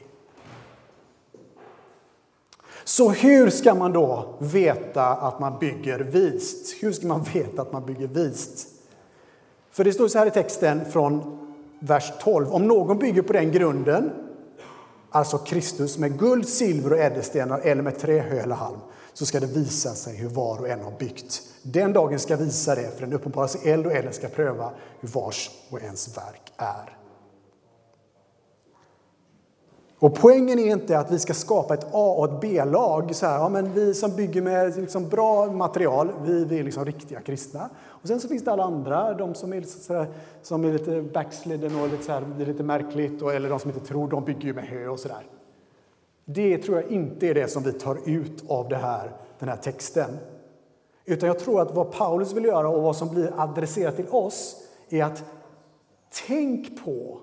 Så 2.83 3.09
hur 3.09 3.49
ska 3.49 3.75
man 3.75 3.93
då 3.93 4.35
veta 4.39 5.05
att 5.05 5.39
man 5.39 5.59
bygger 5.59 5.99
vist? 5.99 6.83
Hur 6.83 6.91
ska 6.91 7.07
man 7.07 7.23
veta 7.33 7.61
att 7.61 7.71
man 7.71 7.85
bygger 7.85 8.07
vist? 8.07 8.67
För 9.71 9.83
det 9.83 9.93
står 9.93 10.07
så 10.07 10.17
här 10.17 10.25
i 10.25 10.31
texten 10.31 10.91
från 10.91 11.39
vers 11.79 12.13
12. 12.21 12.53
Om 12.53 12.67
någon 12.67 12.99
bygger 12.99 13.21
på 13.21 13.33
den 13.33 13.51
grunden, 13.51 14.11
alltså 15.09 15.37
Kristus 15.37 15.97
med 15.97 16.19
guld, 16.19 16.47
silver 16.47 16.93
och 16.93 16.99
ädelstenar 16.99 17.59
eller 17.59 17.81
med 17.81 17.99
trähö 17.99 18.39
eller 18.39 18.55
halm, 18.55 18.79
så 19.13 19.25
ska 19.25 19.39
det 19.39 19.47
visa 19.47 19.89
sig 19.89 20.15
hur 20.15 20.29
var 20.29 20.59
och 20.59 20.69
en 20.69 20.81
har 20.81 20.91
byggt. 20.91 21.41
Den 21.63 21.93
dagen 21.93 22.19
ska 22.19 22.35
visa 22.35 22.75
det, 22.75 22.91
för 22.95 23.01
den 23.01 23.13
uppenbaras 23.13 23.65
i 23.65 23.69
eld 23.69 23.85
och 23.85 23.91
elden 23.91 24.13
ska 24.13 24.27
pröva 24.27 24.71
hur 24.99 25.09
vars 25.09 25.51
och 25.69 25.81
ens 25.81 26.17
verk 26.17 26.53
är. 26.57 26.97
Och 30.03 30.15
poängen 30.15 30.59
är 30.59 30.71
inte 30.71 30.99
att 30.99 31.11
vi 31.11 31.19
ska 31.19 31.33
skapa 31.33 31.73
ett 31.73 31.83
A 31.91 32.15
och 32.17 32.25
ett 32.25 32.41
B-lag. 32.41 33.15
Så 33.15 33.25
här, 33.25 33.37
ja, 33.37 33.49
men 33.49 33.73
vi 33.73 33.93
som 33.93 34.15
bygger 34.15 34.41
med 34.41 34.77
liksom 34.77 35.09
bra 35.09 35.51
material, 35.51 36.11
vi, 36.25 36.45
vi 36.45 36.59
är 36.59 36.63
liksom 36.63 36.85
riktiga 36.85 37.21
kristna. 37.21 37.69
Och 37.85 38.07
sen 38.07 38.19
så 38.19 38.27
finns 38.27 38.43
det 38.43 38.51
alla 38.51 38.63
andra, 38.63 39.13
de 39.13 39.35
som 39.35 39.53
är, 39.53 39.61
så 39.61 39.93
här, 39.93 40.07
som 40.41 40.65
är 40.65 40.73
lite 40.73 41.01
backslidden 41.01 41.81
och 41.81 41.89
lite, 41.89 42.03
så 42.03 42.11
här, 42.11 42.23
det 42.37 42.43
är 42.43 42.47
lite 42.47 42.63
märkligt, 42.63 43.21
och, 43.21 43.33
eller 43.33 43.49
de 43.49 43.59
som 43.59 43.69
inte 43.69 43.85
tror, 43.85 44.07
de 44.07 44.25
bygger 44.25 44.43
ju 44.43 44.53
med 44.53 44.63
hö 44.63 44.87
och 44.87 44.99
sådär. 44.99 45.25
Det 46.25 46.57
tror 46.57 46.81
jag 46.81 46.91
inte 46.91 47.27
är 47.27 47.33
det 47.33 47.47
som 47.47 47.63
vi 47.63 47.73
tar 47.73 47.97
ut 48.05 48.43
av 48.47 48.69
det 48.69 48.77
här, 48.77 49.11
den 49.39 49.49
här 49.49 49.57
texten. 49.57 50.09
Utan 51.05 51.27
jag 51.27 51.39
tror 51.39 51.61
att 51.61 51.71
vad 51.71 51.91
Paulus 51.91 52.33
vill 52.33 52.45
göra 52.45 52.69
och 52.69 52.81
vad 52.81 52.95
som 52.95 53.09
blir 53.09 53.33
adresserat 53.37 53.95
till 53.95 54.07
oss 54.09 54.67
är 54.89 55.03
att 55.03 55.23
tänk 56.27 56.83
på 56.83 57.19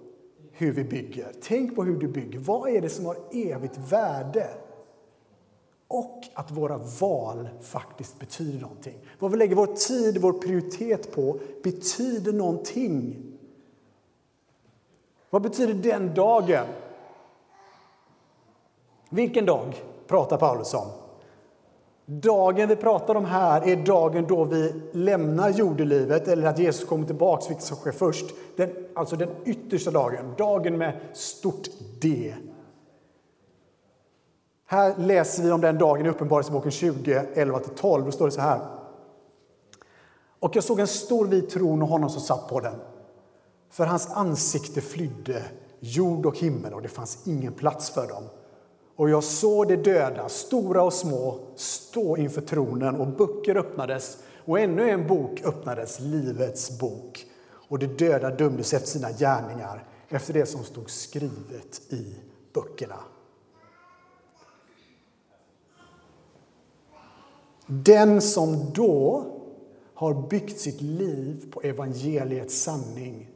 hur 0.52 0.72
vi 0.72 0.84
bygger. 0.84 1.32
Tänk 1.42 1.76
på 1.76 1.84
hur 1.84 1.96
du 1.96 2.08
bygger. 2.08 2.38
Vad 2.38 2.68
är 2.68 2.80
det 2.80 2.88
som 2.88 3.06
har 3.06 3.16
evigt 3.32 3.78
värde? 3.92 4.48
Och 5.88 6.20
att 6.34 6.50
våra 6.50 6.78
val 7.00 7.48
faktiskt 7.60 8.18
betyder 8.18 8.60
någonting. 8.60 8.98
Vad 9.18 9.30
vi 9.30 9.36
lägger 9.36 9.56
vår 9.56 9.66
tid, 9.66 10.18
vår 10.20 10.32
prioritet 10.32 11.12
på, 11.12 11.38
betyder 11.62 12.32
någonting. 12.32 13.22
Vad 15.30 15.42
betyder 15.42 15.74
den 15.74 16.14
dagen? 16.14 16.66
Vilken 19.08 19.46
dag 19.46 19.84
pratar 20.06 20.36
Paulus 20.36 20.74
om? 20.74 20.99
Dagen 22.12 22.68
vi 22.68 22.76
pratar 22.76 23.14
om 23.14 23.24
här 23.24 23.68
är 23.68 23.76
dagen 23.76 24.26
då 24.28 24.44
vi 24.44 24.82
lämnar 24.92 25.50
jordelivet 25.50 26.28
eller 26.28 26.46
att 26.46 26.58
Jesus 26.58 26.88
kommer 26.88 27.06
tillbaka, 27.06 27.48
vilket 27.48 27.64
som 27.64 27.76
sker 27.76 27.92
först. 27.92 28.24
Den, 28.56 28.70
alltså 28.94 29.16
den 29.16 29.28
yttersta 29.44 29.90
dagen, 29.90 30.34
dagen 30.38 30.78
med 30.78 31.00
stort 31.12 31.68
D. 32.00 32.34
Här 34.66 34.94
läser 34.98 35.42
vi 35.42 35.50
om 35.50 35.60
den 35.60 35.78
dagen 35.78 36.06
i 36.06 36.08
Uppenbarelseboken 36.08 36.70
20, 36.70 37.26
11-12. 37.34 38.04
Då 38.04 38.10
står 38.10 38.26
det 38.26 38.32
så 38.32 38.40
här. 38.40 38.60
Och 40.40 40.56
jag 40.56 40.64
såg 40.64 40.80
en 40.80 40.86
stor 40.86 41.26
vit 41.26 41.50
tron 41.50 41.82
och 41.82 41.88
honom 41.88 42.10
som 42.10 42.20
satt 42.20 42.48
på 42.48 42.60
den. 42.60 42.76
För 43.70 43.86
hans 43.86 44.10
ansikte 44.10 44.80
flydde 44.80 45.42
jord 45.80 46.26
och 46.26 46.38
himmel 46.38 46.74
och 46.74 46.82
det 46.82 46.88
fanns 46.88 47.26
ingen 47.26 47.52
plats 47.52 47.90
för 47.90 48.08
dem. 48.08 48.24
Och 48.96 49.10
jag 49.10 49.24
såg 49.24 49.68
de 49.68 49.76
döda, 49.76 50.28
stora 50.28 50.82
och 50.82 50.92
små, 50.92 51.38
stå 51.56 52.16
inför 52.16 52.40
tronen 52.40 52.96
och 52.96 53.06
böcker 53.06 53.56
öppnades 53.56 54.18
och 54.44 54.60
ännu 54.60 54.90
en 54.90 55.06
bok 55.06 55.42
öppnades, 55.44 56.00
Livets 56.00 56.78
bok. 56.78 57.26
Och 57.50 57.78
de 57.78 57.86
döda 57.86 58.30
dömdes 58.30 58.74
efter 58.74 58.88
sina 58.88 59.12
gärningar, 59.12 59.84
efter 60.08 60.34
det 60.34 60.46
som 60.46 60.64
stod 60.64 60.90
skrivet 60.90 61.92
i 61.92 62.14
böckerna. 62.52 62.98
Den 67.66 68.20
som 68.20 68.72
då 68.74 69.26
har 69.94 70.14
byggt 70.28 70.60
sitt 70.60 70.80
liv 70.80 71.52
på 71.52 71.60
evangeliets 71.60 72.62
sanning 72.62 73.30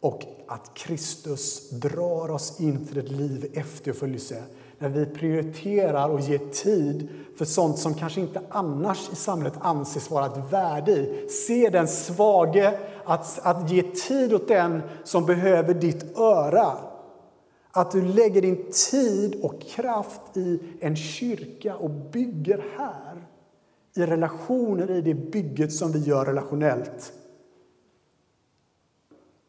och 0.00 0.24
att 0.46 0.74
Kristus 0.74 1.70
drar 1.70 2.30
oss 2.30 2.60
in 2.60 2.86
till 2.86 2.98
ett 2.98 3.10
liv 3.10 3.44
i 3.44 3.58
efterföljelse 3.58 4.44
när 4.78 4.88
vi 4.88 5.06
prioriterar 5.06 6.08
och 6.08 6.20
ger 6.20 6.38
tid 6.38 7.08
för 7.36 7.44
sånt 7.44 7.78
som 7.78 7.94
kanske 7.94 8.20
inte 8.20 8.40
annars 8.48 9.10
i 9.12 9.16
samhället 9.16 9.54
anses 9.60 10.10
vara 10.10 10.26
ett 10.26 10.52
värde 10.52 10.92
i. 10.92 11.28
Se 11.28 11.70
den 11.70 11.88
svage, 11.88 12.78
att, 13.04 13.38
att 13.42 13.70
ge 13.70 13.82
tid 13.82 14.34
åt 14.34 14.48
den 14.48 14.82
som 15.04 15.26
behöver 15.26 15.74
ditt 15.74 16.18
öra. 16.18 16.72
Att 17.70 17.90
du 17.90 18.02
lägger 18.02 18.42
din 18.42 18.70
tid 18.90 19.40
och 19.42 19.62
kraft 19.62 20.36
i 20.36 20.60
en 20.80 20.96
kyrka 20.96 21.76
och 21.76 21.90
bygger 21.90 22.64
här. 22.76 23.26
I 23.96 24.06
relationer, 24.06 24.90
i 24.90 25.00
det 25.00 25.14
bygget 25.14 25.72
som 25.72 25.92
vi 25.92 25.98
gör 25.98 26.24
relationellt. 26.24 27.12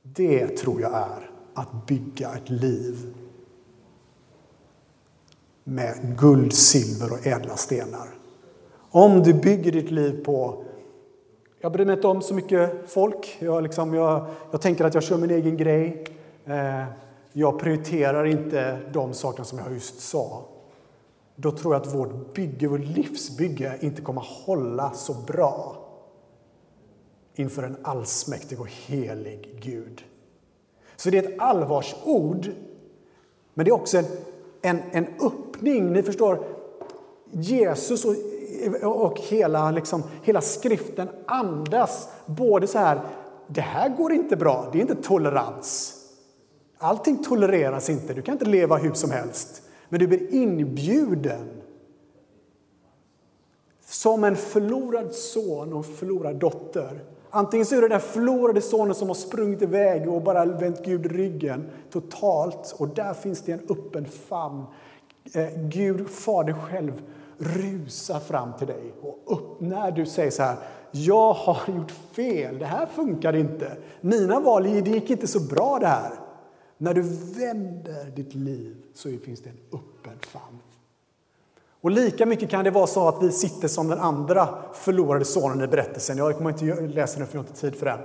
Det 0.04 0.48
tror 0.48 0.82
jag 0.82 0.94
är 0.94 1.32
att 1.54 1.88
bygga 1.88 2.34
ett 2.34 2.50
liv 2.50 3.14
med 5.70 6.18
guld, 6.20 6.54
silver 6.54 7.14
och 7.14 7.28
ädla 7.28 7.56
stenar. 7.56 8.08
Om 8.92 9.24
du 9.24 9.34
bygger 9.34 9.72
ditt 9.72 9.92
liv 9.92 10.24
på 10.26 10.64
jag 11.62 11.72
bryr 11.72 11.86
mig 11.86 11.96
inte 11.96 12.08
om 12.08 12.22
så 12.22 12.34
mycket 12.34 12.72
folk. 12.88 13.38
Jag, 13.40 13.64
liksom, 13.64 13.94
jag, 13.94 14.26
jag 14.52 14.62
tänker 14.62 14.86
att 14.86 14.94
jag 14.94 15.04
kör 15.04 15.18
min 15.18 15.32
egen 15.32 15.58
grej. 15.58 16.06
Eh, 16.46 16.84
jag 17.34 17.60
prioriterar 17.60 18.26
inte 18.26 18.80
de 18.94 19.14
sakerna 19.14 19.46
som 19.46 19.60
jag 19.60 19.74
just 19.74 20.00
sa. 20.00 20.46
Då 21.36 21.52
tror 21.52 21.74
jag 21.76 21.82
att 21.82 21.96
vårt 21.96 22.34
bygge, 22.34 22.68
vårt 22.68 22.80
livsbygge 22.80 23.78
inte 23.80 24.02
kommer 24.02 24.22
hålla 24.46 24.92
så 24.92 25.14
bra 25.14 25.76
inför 27.36 27.64
en 27.64 27.78
allsmäktig 27.82 28.62
och 28.62 28.70
helig 28.70 29.60
Gud. 29.62 30.04
Så 30.96 31.10
det 31.10 31.18
är 31.18 31.24
ett 31.24 31.40
allvarsord, 31.40 32.48
men 33.54 33.66
det 33.66 33.70
är 33.70 33.76
också 33.76 33.98
en, 33.98 34.06
en, 34.62 34.80
en 34.92 35.08
öppning. 35.20 35.94
Ni 35.94 36.04
förstår, 36.04 36.44
Jesus 37.32 38.06
och, 38.06 38.16
och 38.84 39.20
hela, 39.20 39.72
liksom, 39.72 40.04
hela 40.24 40.42
skriften 40.42 41.10
andas 41.26 42.10
både 42.26 42.68
så 42.68 42.78
här, 42.78 43.02
det 43.48 43.62
här 43.62 43.90
går 43.90 44.12
inte 44.12 44.36
bra, 44.36 44.70
det 44.72 44.78
är 44.78 44.82
inte 44.82 44.96
tolerans. 44.96 45.96
Allting 46.78 47.24
tolereras 47.24 47.90
inte, 47.90 48.14
du 48.14 48.22
kan 48.22 48.34
inte 48.34 48.46
leva 48.46 48.78
hur 48.78 48.94
som 48.94 49.12
helst. 49.12 49.62
Men 49.90 50.00
du 50.00 50.08
blir 50.08 50.34
inbjuden 50.34 51.62
som 53.86 54.24
en 54.24 54.36
förlorad 54.36 55.14
son 55.14 55.74
och 55.74 55.86
förlorad 55.86 56.36
dotter 56.36 57.04
Antingen 57.30 57.66
så 57.66 57.76
är 57.76 57.82
det 57.82 57.88
den 57.88 58.00
förlorade 58.00 58.62
sonen 58.62 58.96
som 58.96 59.08
har 59.08 59.16
sprungit 59.16 59.62
iväg 59.62 60.10
och 60.10 60.22
bara 60.22 60.46
vänt 60.46 60.86
Gud 60.86 61.12
ryggen 61.12 61.70
totalt. 61.92 62.76
Och 62.78 62.88
där 62.88 63.14
finns 63.14 63.42
det 63.42 63.52
en 63.52 63.62
öppen 63.70 64.06
famn. 64.06 64.66
Eh, 65.34 65.50
Gud, 65.56 66.10
Fader 66.10 66.54
själv, 66.54 67.02
rusar 67.38 68.20
fram 68.20 68.54
till 68.58 68.68
dig. 68.68 68.94
Och 69.02 69.20
upp, 69.26 69.62
när 69.62 69.92
du 69.92 70.06
säger 70.06 70.32
så 70.32 70.44
här, 70.44 70.58
jag 70.92 71.34
har 71.34 71.74
gjort 71.76 71.92
fel, 71.92 72.60
det 72.60 72.66
här 72.66 72.86
funkar 72.86 73.36
inte. 73.36 73.78
Mina 74.02 74.40
val, 74.40 74.64
det 74.64 74.90
gick 74.90 75.10
inte 75.10 75.28
så 75.28 75.40
bra 75.40 75.78
det 75.80 75.88
här. 75.88 76.12
När 76.78 76.94
du 76.94 77.02
vänder 77.40 78.06
ditt 78.16 78.36
liv 78.36 78.76
så 78.94 79.10
finns 79.10 79.42
det 79.42 79.50
en 79.50 79.80
öppen 79.80 80.20
famn. 80.20 80.60
Och 81.82 81.92
lika 81.92 82.26
mycket 82.26 82.50
kan 82.50 82.64
det 82.64 82.72
vara 82.72 82.88
så 82.88 83.08
att 83.08 83.24
vi 83.24 83.32
sitter 83.32 83.68
som 83.68 83.88
den 83.88 84.00
andra 84.00 84.50
förlorade 84.74 85.26
sonen 85.26 85.62
i 85.62 85.68
berättelsen. 85.68 86.18
Jag 86.18 86.38
kommer 86.38 86.50
inte 86.50 86.82
läsa 86.82 87.20
den 87.20 87.28
för 87.28 87.38
jag 87.38 87.44
har 87.44 87.48
inte 87.48 87.62
tid 87.62 87.76
för 87.76 87.86
den. 87.86 88.00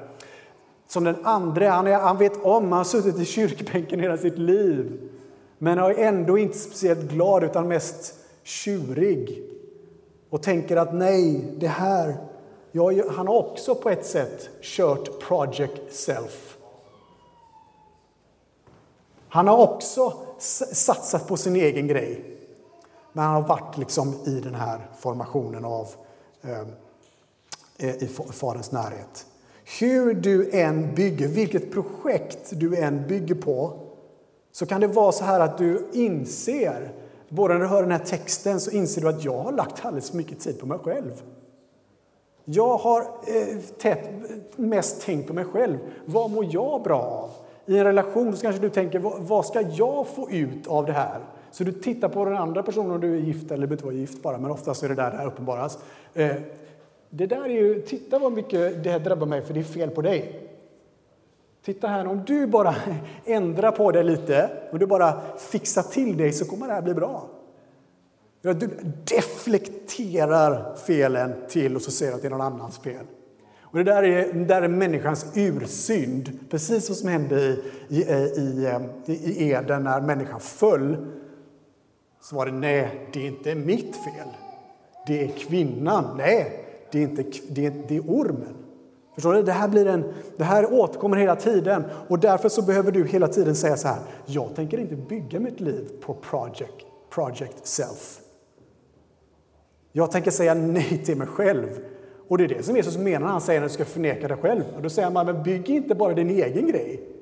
Som 0.86 1.04
den 1.04 1.26
andra, 1.26 1.70
han, 1.70 1.86
är, 1.86 1.98
han 1.98 2.18
vet 2.18 2.44
om, 2.44 2.64
han 2.64 2.72
har 2.72 2.84
suttit 2.84 3.18
i 3.18 3.24
kyrkbänken 3.24 4.00
hela 4.00 4.16
sitt 4.16 4.38
liv. 4.38 5.10
Men 5.58 5.78
är 5.90 5.98
ändå 5.98 6.38
inte 6.38 6.58
speciellt 6.58 7.00
glad 7.00 7.44
utan 7.44 7.68
mest 7.68 8.14
tjurig. 8.42 9.42
Och 10.30 10.42
tänker 10.42 10.76
att 10.76 10.94
nej, 10.94 11.54
det 11.58 11.66
här... 11.66 12.16
Jag, 12.72 13.04
han 13.10 13.28
har 13.28 13.34
också 13.34 13.74
på 13.74 13.90
ett 13.90 14.06
sätt 14.06 14.48
kört 14.62 15.20
Project 15.20 15.94
Self. 15.94 16.56
Han 19.28 19.48
har 19.48 19.56
också 19.56 20.12
satsat 20.38 21.28
på 21.28 21.36
sin 21.36 21.56
egen 21.56 21.88
grej. 21.88 22.33
Men 23.16 23.24
han 23.24 23.34
har 23.34 23.48
varit 23.48 23.78
liksom 23.78 24.14
i 24.26 24.40
den 24.40 24.54
här 24.54 24.90
formationen 24.98 25.64
av 25.64 25.88
ehm, 26.42 26.66
eh, 27.78 28.02
i 28.02 28.08
Faderns 28.32 28.72
närhet. 28.72 29.26
Hur 29.80 30.14
du 30.14 30.50
än 30.50 30.94
bygger, 30.94 31.28
vilket 31.28 31.72
projekt 31.72 32.50
du 32.52 32.76
än 32.76 33.06
bygger 33.06 33.34
på, 33.34 33.78
så 34.52 34.66
kan 34.66 34.80
det 34.80 34.86
vara 34.86 35.12
så 35.12 35.24
här 35.24 35.40
att 35.40 35.58
du 35.58 35.86
inser, 35.92 36.92
både 37.28 37.54
när 37.54 37.60
du 37.60 37.66
hör 37.66 37.82
den 37.82 37.92
här 37.92 38.04
texten, 38.04 38.60
så 38.60 38.70
inser 38.70 39.00
du 39.00 39.08
att 39.08 39.24
jag 39.24 39.42
har 39.42 39.52
lagt 39.52 39.84
alldeles 39.84 40.10
för 40.10 40.16
mycket 40.16 40.40
tid 40.40 40.60
på 40.60 40.66
mig 40.66 40.78
själv. 40.78 41.22
Jag 42.44 42.76
har 42.76 43.00
eh, 43.00 43.58
tätt, 43.78 44.10
mest 44.56 45.02
tänkt 45.02 45.26
på 45.26 45.32
mig 45.32 45.44
själv. 45.44 45.78
Vad 46.04 46.30
mår 46.30 46.46
jag 46.50 46.82
bra 46.82 47.02
av? 47.02 47.30
I 47.66 47.78
en 47.78 47.84
relation 47.84 48.36
så 48.36 48.42
kanske 48.42 48.62
du 48.62 48.70
tänker, 48.70 48.98
vad 49.18 49.46
ska 49.46 49.60
jag 49.60 50.06
få 50.06 50.30
ut 50.30 50.66
av 50.66 50.86
det 50.86 50.92
här? 50.92 51.20
Så 51.54 51.64
du 51.64 51.72
tittar 51.72 52.08
på 52.08 52.24
den 52.24 52.36
andra 52.36 52.62
personen 52.62 52.90
om 52.90 53.00
du 53.00 53.14
är 53.14 53.18
gift, 53.18 53.50
eller 53.50 53.66
behöver 53.66 53.74
inte 53.74 53.84
vara 53.84 53.94
gift 53.94 54.22
bara, 54.22 54.38
men 54.38 54.50
oftast 54.50 54.82
är 54.82 54.88
det 54.88 54.94
där 54.94 55.10
det 55.10 55.16
här 55.16 55.26
uppenbaras. 55.26 55.78
Eh, 56.14 56.36
det 57.10 57.26
där 57.26 57.44
är 57.44 57.48
ju, 57.48 57.80
titta 57.80 58.18
vad 58.18 58.32
mycket 58.32 58.84
det 58.84 58.90
här 58.90 58.98
drabbar 58.98 59.26
mig, 59.26 59.42
för 59.42 59.54
det 59.54 59.60
är 59.60 59.64
fel 59.64 59.90
på 59.90 60.02
dig. 60.02 60.48
Titta 61.64 61.86
här, 61.86 62.06
om 62.06 62.22
du 62.26 62.46
bara 62.46 62.74
ändrar 63.24 63.70
på 63.70 63.90
det 63.90 64.02
lite 64.02 64.50
och 64.70 64.78
du 64.78 64.86
bara 64.86 65.20
fixar 65.38 65.82
till 65.82 66.16
dig 66.16 66.32
så 66.32 66.44
kommer 66.44 66.66
det 66.66 66.72
här 66.72 66.82
bli 66.82 66.94
bra. 66.94 67.28
Du 68.42 68.70
deflekterar 69.04 70.76
felen 70.86 71.34
till 71.48 71.76
och 71.76 71.82
så 71.82 71.90
säger 71.90 72.12
att 72.12 72.22
det 72.22 72.28
är 72.28 72.30
någon 72.30 72.40
annans 72.40 72.78
fel. 72.78 73.06
Och 73.60 73.78
det 73.78 73.84
där 73.84 74.02
är, 74.02 74.32
det 74.32 74.44
där 74.44 74.62
är 74.62 74.68
människans 74.68 75.26
ursynd, 75.34 76.38
precis 76.50 76.88
vad 76.88 76.98
som 76.98 77.08
hände 77.08 77.40
i, 77.40 77.62
i, 77.88 78.02
i, 79.06 79.14
i 79.14 79.50
Eden 79.50 79.84
när 79.84 80.00
människan 80.00 80.40
föll 80.40 80.96
svarade 82.24 82.56
nej, 82.56 83.08
det 83.12 83.20
är 83.20 83.26
inte 83.26 83.54
mitt 83.54 83.96
fel. 83.96 84.28
Det 85.06 85.24
är 85.24 85.28
kvinnan. 85.28 86.16
Nej, 86.16 86.64
det 86.92 86.98
är, 86.98 87.02
inte, 87.02 87.24
det 87.48 87.66
är, 87.66 87.72
det 87.88 87.96
är 87.96 88.00
ormen. 88.00 88.54
Förstår 89.14 89.34
du? 89.34 89.42
Det 89.42 89.52
här, 89.52 89.68
blir 89.68 89.86
en, 89.86 90.14
det 90.36 90.44
här 90.44 90.72
återkommer 90.72 91.16
hela 91.16 91.36
tiden 91.36 91.84
och 92.08 92.18
därför 92.18 92.48
så 92.48 92.62
behöver 92.62 92.92
du 92.92 93.06
hela 93.06 93.28
tiden 93.28 93.54
säga 93.54 93.76
så 93.76 93.88
här. 93.88 93.98
Jag 94.26 94.54
tänker 94.54 94.78
inte 94.78 94.96
bygga 94.96 95.40
mitt 95.40 95.60
liv 95.60 95.88
på 96.00 96.14
project, 96.14 96.86
project 97.10 97.66
self. 97.66 98.20
Jag 99.92 100.10
tänker 100.10 100.30
säga 100.30 100.54
nej 100.54 101.02
till 101.04 101.16
mig 101.16 101.26
själv. 101.26 101.68
Och 102.28 102.38
det 102.38 102.44
är 102.44 102.48
det 102.48 102.62
som 102.62 102.76
Jesus 102.76 102.96
menar 102.96 103.20
när 103.20 103.32
han 103.32 103.40
säger 103.40 103.62
att 103.62 103.68
du 103.68 103.74
ska 103.74 103.84
förneka 103.84 104.28
dig 104.28 104.36
själv. 104.36 104.62
Och 104.76 104.82
då 104.82 104.90
säger 104.90 105.10
man, 105.10 105.26
men 105.26 105.42
bygg 105.42 105.70
inte 105.70 105.94
bara 105.94 106.14
din 106.14 106.30
egen 106.30 106.66
grej. 106.66 107.13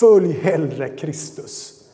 Följ 0.00 0.32
hellre 0.32 0.88
Kristus. 0.88 1.84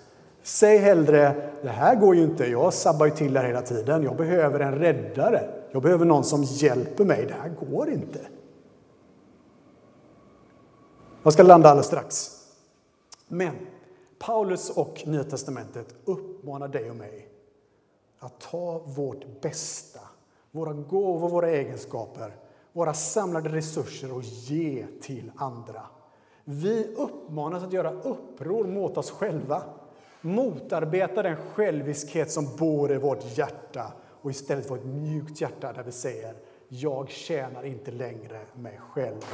Säg 0.42 0.78
hellre, 0.78 1.50
det 1.62 1.68
här 1.68 1.96
går 1.96 2.16
ju 2.16 2.22
inte, 2.22 2.46
jag 2.46 2.74
sabbar 2.74 3.06
ju 3.06 3.12
till 3.12 3.36
här 3.36 3.44
hela 3.44 3.62
tiden, 3.62 4.02
jag 4.02 4.16
behöver 4.16 4.60
en 4.60 4.74
räddare. 4.74 5.50
Jag 5.70 5.82
behöver 5.82 6.04
någon 6.04 6.24
som 6.24 6.42
hjälper 6.42 7.04
mig, 7.04 7.26
det 7.26 7.34
här 7.34 7.48
går 7.48 7.90
inte. 7.90 8.20
Jag 11.22 11.32
ska 11.32 11.42
landa 11.42 11.68
alldeles 11.68 11.86
strax. 11.86 12.30
Men 13.28 13.52
Paulus 14.18 14.70
och 14.70 15.02
Nya 15.06 15.24
Testamentet 15.24 15.94
uppmanar 16.04 16.68
dig 16.68 16.90
och 16.90 16.96
mig 16.96 17.28
att 18.18 18.40
ta 18.40 18.78
vårt 18.78 19.40
bästa, 19.40 20.00
våra 20.50 20.72
gåvor, 20.72 21.28
våra 21.28 21.50
egenskaper, 21.50 22.36
våra 22.72 22.94
samlade 22.94 23.48
resurser 23.48 24.12
och 24.12 24.22
ge 24.22 24.86
till 25.00 25.32
andra. 25.36 25.82
Vi 26.48 26.94
uppmanas 26.94 27.62
att 27.62 27.72
göra 27.72 27.90
uppror 27.90 28.64
mot 28.66 28.96
oss 28.96 29.11
själva 29.11 29.62
motarbeta 30.20 31.22
den 31.22 31.37
själviskhet 31.37 32.30
som 32.30 32.56
bor 32.56 32.92
i 32.92 32.98
vårt 32.98 33.38
hjärta 33.38 33.92
och 34.22 34.30
istället 34.30 34.68
få 34.68 34.74
ett 34.74 34.85
mjukt 34.85 35.40
hjärta 35.40 35.72
där 35.72 35.82
vi 35.82 35.92
säger 35.92 36.35
jag 36.68 37.11
tjänar 37.11 37.64
inte 37.64 37.90
längre 37.90 38.40
mig 38.54 38.80
själv. 38.90 39.24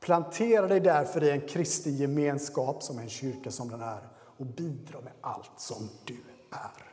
Plantera 0.00 0.66
dig 0.66 0.80
därför 0.80 1.24
i 1.24 1.30
en 1.30 1.40
kristen 1.40 1.96
gemenskap 1.96 2.82
som 2.82 2.98
en 2.98 3.08
kyrka 3.08 3.50
som 3.50 3.68
den 3.68 3.80
är 3.80 4.08
och 4.36 4.46
bidra 4.46 5.00
med 5.00 5.12
allt 5.20 5.52
som 5.56 5.88
du 6.04 6.16
är. 6.50 6.89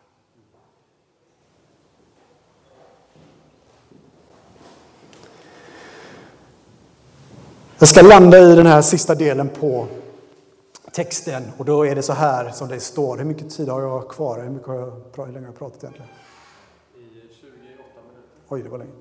Jag 7.79 7.89
ska 7.89 8.01
landa 8.01 8.39
i 8.39 8.55
den 8.55 8.65
här 8.65 8.81
sista 8.81 9.15
delen 9.15 9.49
på 9.49 9.87
texten. 10.91 11.43
Och 11.57 11.65
då 11.65 11.85
är 11.85 11.95
det 11.95 12.01
så 12.01 12.13
här 12.13 12.51
som 12.51 12.67
det 12.67 12.79
står. 12.79 13.17
Hur 13.17 13.25
mycket 13.25 13.49
tid 13.49 13.69
har 13.69 13.81
jag 13.81 14.09
kvar? 14.09 14.39
Hur, 14.43 14.49
mycket 14.49 14.67
har 14.67 14.75
jag, 14.75 15.01
hur 15.15 15.25
länge 15.25 15.39
har 15.39 15.45
jag 15.45 15.57
pratat 15.57 15.83
egentligen? 15.83 16.09
I 16.95 17.35
28 17.41 17.53
minuter. 17.61 17.85
Oj, 18.47 18.61
det 18.61 18.69
var 18.69 18.77
länge. 18.77 18.91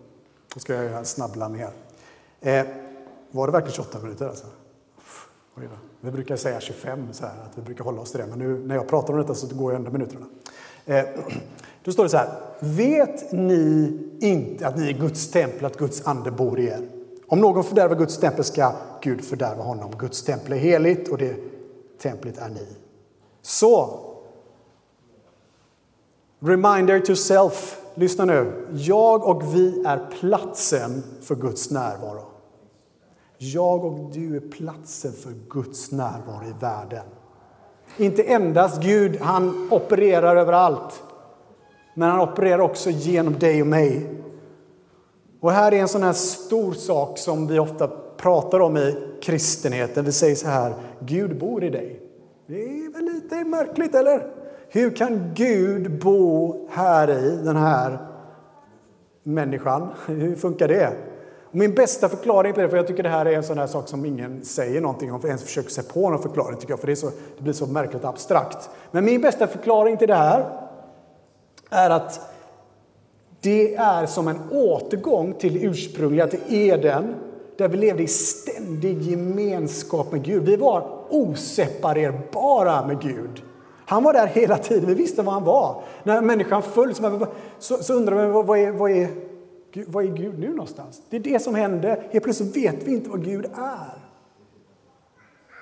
Då 0.55 0.61
ska 0.61 0.75
jag 0.75 0.85
göra 0.85 0.99
en 0.99 1.05
snabblandning 1.05 1.63
här. 1.63 1.73
Eh, 2.61 2.67
var 3.31 3.47
det 3.47 3.53
verkligen 3.53 3.75
28 3.75 3.99
minuter? 4.03 4.29
Alltså? 4.29 4.47
Oj 5.57 5.65
då. 5.71 5.79
Vi 6.01 6.11
brukar 6.11 6.37
säga 6.37 6.61
25, 6.61 7.09
så 7.13 7.27
här, 7.27 7.33
att 7.33 7.59
vi 7.59 7.63
brukar 7.63 7.85
hålla 7.85 8.01
oss 8.01 8.11
till 8.11 8.21
det. 8.21 8.27
Men 8.27 8.39
nu 8.39 8.59
när 8.67 8.75
jag 8.75 8.89
pratar 8.89 9.13
om 9.13 9.19
detta 9.21 9.35
så 9.35 9.57
går 9.57 9.73
jag 9.73 9.79
under 9.79 9.91
minuterna. 9.91 10.27
Eh, 10.85 11.05
då 11.85 11.93
står 11.93 12.03
det 12.03 12.11
så 12.11 12.17
här. 12.17 12.29
Vet 12.61 13.33
ni 13.33 13.99
inte 14.21 14.67
att 14.67 14.77
ni 14.77 14.89
är 14.89 14.99
Guds 14.99 15.31
tempel, 15.31 15.65
att 15.65 15.77
Guds 15.77 16.07
ande 16.07 16.31
bor 16.31 16.61
i 16.61 16.67
er? 16.67 16.96
Om 17.29 17.41
någon 17.41 17.65
fördärvar 17.65 17.97
Guds 17.97 18.19
tempel 18.19 18.45
ska 18.45 18.73
Gud 19.01 19.25
fördärva 19.25 19.63
honom. 19.63 19.91
Guds 19.99 20.23
tempel 20.23 20.53
är 20.53 20.57
heligt 20.57 21.09
och 21.09 21.19
det 21.19 21.37
templet 21.99 22.39
är 22.39 22.49
ni. 22.49 22.67
Så, 23.43 24.01
reminder 26.41 27.01
to 27.01 27.15
self. 27.17 27.83
Lyssna 27.95 28.25
nu. 28.25 28.67
Jag 28.73 29.25
och 29.25 29.55
vi 29.55 29.85
är 29.87 30.11
platsen 30.21 31.03
för 31.23 31.35
Guds 31.35 31.71
närvaro. 31.71 32.25
Jag 33.39 33.85
och 33.85 34.11
du 34.13 34.37
är 34.37 34.41
platsen 34.41 35.13
för 35.13 35.33
Guds 35.51 35.93
närvaro 35.93 36.45
i 36.45 36.55
världen. 36.61 37.05
Inte 37.97 38.23
endast 38.23 38.83
Gud, 38.83 39.21
han 39.21 39.69
opererar 39.73 40.37
överallt. 40.37 41.03
Men 41.95 42.11
han 42.11 42.21
opererar 42.21 42.59
också 42.59 42.91
genom 42.91 43.39
dig 43.39 43.61
och 43.61 43.67
mig. 43.67 44.07
Och 45.41 45.53
här 45.53 45.75
är 45.75 45.81
en 45.81 45.89
sån 45.89 46.03
här 46.03 46.13
stor 46.13 46.73
sak 46.73 47.19
som 47.19 47.47
vi 47.47 47.59
ofta 47.59 47.91
pratar 48.17 48.61
om 48.61 48.77
i 48.77 48.97
kristenheten. 49.23 50.05
Vi 50.05 50.13
säger 50.13 50.35
så 50.35 50.49
här, 50.49 50.75
Gud 51.01 51.39
bor 51.39 51.65
i 51.65 51.71
dig. 51.71 52.01
Det 52.47 52.63
är 52.63 52.93
väl 52.93 53.05
lite 53.05 53.45
märkligt, 53.45 53.95
eller? 53.95 54.27
Hur 54.69 54.91
kan 54.91 55.33
Gud 55.35 55.99
bo 55.99 56.55
här 56.71 57.11
i 57.11 57.37
den 57.45 57.57
här 57.57 57.99
människan? 59.23 59.89
Hur 60.07 60.37
funkar 60.37 60.69
det? 60.69 60.93
Och 61.45 61.55
min 61.55 61.75
bästa 61.75 62.09
förklaring 62.09 62.53
på 62.53 62.61
det, 62.61 62.69
för 62.69 62.77
jag 62.77 62.87
tycker 62.87 63.03
det 63.03 63.09
här 63.09 63.27
är 63.27 63.33
en 63.33 63.45
sån 63.45 63.59
här 63.59 63.67
sak 63.67 63.89
som 63.89 64.05
ingen 64.05 64.45
säger 64.45 64.81
någonting 64.81 65.13
om, 65.13 65.21
för 65.21 65.29
ens 65.29 65.43
försöker 65.43 65.71
sig 65.71 65.85
på 65.85 66.11
någon 66.11 66.23
förklaring, 66.23 66.59
tycker 66.59 66.73
jag, 66.73 66.81
för 66.81 66.87
det, 66.87 66.97
så, 66.97 67.07
det 67.37 67.43
blir 67.43 67.53
så 67.53 67.67
märkligt 67.67 68.05
abstrakt. 68.05 68.71
Men 68.91 69.05
min 69.05 69.21
bästa 69.21 69.47
förklaring 69.47 69.97
till 69.97 70.09
det 70.09 70.15
här 70.15 70.47
är 71.71 71.91
att 71.91 72.21
det 73.41 73.75
är 73.75 74.07
som 74.07 74.29
en 74.29 74.39
återgång 74.51 75.35
till 75.35 75.65
ursprungliga, 75.65 76.27
till 76.27 76.41
Eden, 76.49 77.15
där 77.57 77.69
vi 77.69 77.77
levde 77.77 78.03
i 78.03 78.07
ständig 78.07 79.03
gemenskap 79.03 80.13
med 80.13 80.25
Gud. 80.25 80.43
Vi 80.43 80.57
var 80.57 80.89
oseparerbara 81.11 82.87
med 82.87 83.03
Gud. 83.03 83.43
Han 83.87 84.03
var 84.03 84.13
där 84.13 84.27
hela 84.27 84.59
tiden, 84.59 84.89
vi 84.89 84.95
visste 84.95 85.23
var 85.23 85.33
han 85.33 85.45
var. 85.45 85.83
När 86.03 86.21
människan 86.21 86.63
föll 86.63 86.95
så, 86.95 87.27
så, 87.59 87.77
så 87.77 87.93
man 87.93 88.33
vad, 88.33 88.47
vad, 88.47 88.59
är, 88.59 88.73
vad, 88.73 88.91
är, 88.91 89.09
vad 89.87 90.05
är 90.05 90.09
Gud 90.09 90.39
nu 90.39 90.49
någonstans? 90.49 91.03
Det 91.11 91.17
är 91.17 91.21
det 91.21 91.43
som 91.43 91.55
hände. 91.55 92.03
Helt 92.11 92.25
plötsligt 92.25 92.57
vet 92.57 92.83
vi 92.85 92.93
inte 92.93 93.11
vad 93.11 93.25
Gud 93.25 93.45
är. 93.55 94.07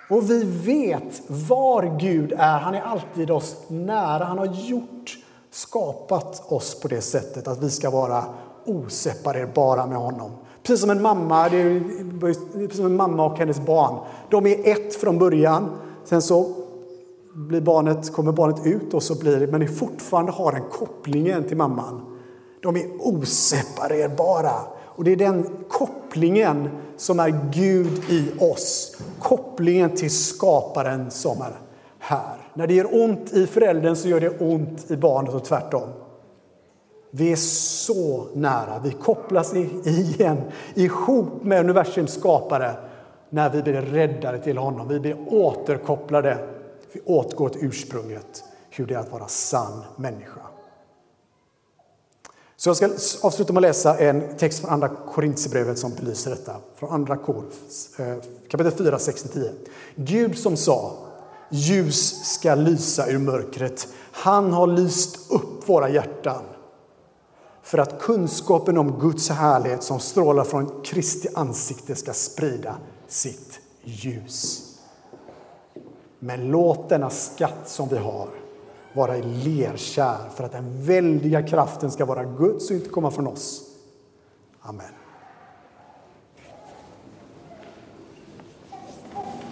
Och 0.09 0.31
vi 0.31 0.45
vet 0.45 1.23
var 1.27 1.99
Gud 2.01 2.33
är. 2.39 2.59
Han 2.59 2.75
är 2.75 2.81
alltid 2.81 3.31
oss 3.31 3.57
nära. 3.69 4.25
Han 4.25 4.39
har 4.39 4.47
gjort, 4.47 5.19
skapat 5.55 6.53
oss 6.53 6.81
på 6.81 6.89
det 6.89 7.01
sättet 7.01 7.49
att 7.49 7.63
vi 7.63 7.71
ska 7.71 7.91
vara 7.91 8.25
oseparerbara 8.65 9.87
med 9.87 9.99
honom. 9.99 10.31
Precis 10.63 10.81
som 10.81 10.91
en 10.91 11.03
mamma, 11.03 11.49
det 11.49 11.57
är 11.57 12.21
precis 12.21 12.77
som 12.77 12.87
en 12.87 12.97
mamma 12.97 13.25
och 13.25 13.39
hennes 13.39 13.61
barn. 13.61 13.99
De 14.31 14.47
är 14.47 14.69
ett 14.69 14.95
från 14.95 15.19
början. 15.19 15.71
Sen 16.05 16.23
så 16.23 16.55
blir 17.35 17.61
barnet, 17.61 18.13
kommer 18.13 18.33
barnet 18.33 18.67
ut 18.67 18.95
och 18.95 19.03
så 19.03 19.19
blir 19.19 19.41
det, 19.41 19.47
men 19.47 19.61
det 19.61 19.69
fortfarande 19.69 20.33
har 20.33 20.53
den 20.53 20.65
kopplingen 20.73 21.45
till 21.45 21.57
mamman. 21.57 22.01
De 22.63 22.77
är 22.77 22.87
oseparerbara. 23.01 24.55
Och 24.85 25.05
det 25.05 25.13
är 25.13 25.17
den 25.17 25.51
kopplingen 25.69 26.69
som 26.97 27.21
är 27.21 27.51
Gud 27.53 28.11
i 28.11 28.31
oss. 28.41 28.97
Kopplingen 29.19 29.97
till 29.97 30.11
skaparen 30.11 31.11
som 31.11 31.43
är 31.43 31.53
här. 32.05 32.37
När 32.55 32.67
det 32.67 32.75
gör 32.75 33.03
ont 33.03 33.33
i 33.33 33.47
föräldern 33.47 33.97
så 33.97 34.09
gör 34.09 34.21
det 34.21 34.41
ont 34.41 34.91
i 34.91 34.97
barnet 34.97 35.35
och 35.35 35.45
tvärtom. 35.45 35.89
Vi 37.11 37.33
är 37.33 37.37
så 37.37 38.27
nära. 38.35 38.81
Vi 38.85 38.91
kopplas 38.91 39.55
igen 39.85 40.41
ihop 40.75 41.43
med 41.43 41.61
universums 41.61 42.15
skapare 42.15 42.75
när 43.31 43.51
vi 43.51 43.63
blir 43.63 43.83
räddade 43.83 44.39
till 44.39 44.59
honom. 44.59 44.89
Vi 44.89 45.01
blir 45.01 45.17
återkopplade. 45.29 46.39
Vi 46.93 47.01
återgår 47.05 47.49
till 47.49 47.67
ursprunget, 47.67 48.45
hur 48.71 48.87
det 48.87 48.95
är 48.95 48.99
att 48.99 49.13
vara 49.13 49.29
sann 49.29 49.85
människa. 49.97 50.41
Så 52.57 52.69
jag 52.69 52.77
ska 52.77 53.27
avsluta 53.27 53.53
med 53.53 53.61
att 53.61 53.69
läsa 53.69 53.99
en 53.99 54.37
text 54.37 54.61
från 54.61 54.71
Andra 54.71 54.89
Korintierbrevet 54.89 55.79
som 55.79 55.95
belyser 55.95 56.31
detta. 56.31 56.57
Från 56.75 56.91
Andra 56.91 57.17
Kor, 57.17 57.45
eh, 57.99 58.17
kapitel 58.49 58.73
4, 58.73 58.99
6-10. 58.99 59.51
Gud 59.97 60.39
som 60.39 60.57
sa 60.57 61.04
ljus 61.55 62.25
ska 62.25 62.55
lysa 62.55 63.11
ur 63.11 63.19
mörkret. 63.19 63.89
Han 64.13 64.53
har 64.53 64.67
lyst 64.67 65.31
upp 65.31 65.69
våra 65.69 65.89
hjärtan 65.89 66.43
för 67.63 67.79
att 67.79 68.01
kunskapen 68.01 68.79
om 68.79 68.99
Guds 69.01 69.31
härlighet 69.31 69.83
som 69.83 70.01
strålar 70.01 70.45
från 70.45 70.83
Kristi 70.85 71.29
ansikte 71.35 71.95
ska 71.95 72.13
sprida 72.13 72.77
sitt 73.09 73.61
ljus. 73.83 74.61
Men 76.19 76.49
låt 76.49 76.89
denna 76.89 77.11
skatt 77.11 77.69
som 77.69 77.89
vi 77.89 77.97
har 77.97 78.29
vara 78.93 79.17
i 79.17 79.23
lerkärl 79.23 80.31
för 80.35 80.45
att 80.45 80.53
den 80.53 80.85
väldiga 80.85 81.43
kraften 81.43 81.91
ska 81.91 82.05
vara 82.05 82.25
Guds 82.25 82.71
och 82.71 82.77
inte 82.77 82.89
komma 82.89 83.11
från 83.11 83.27
oss. 83.27 83.63
Amen. 84.61 85.04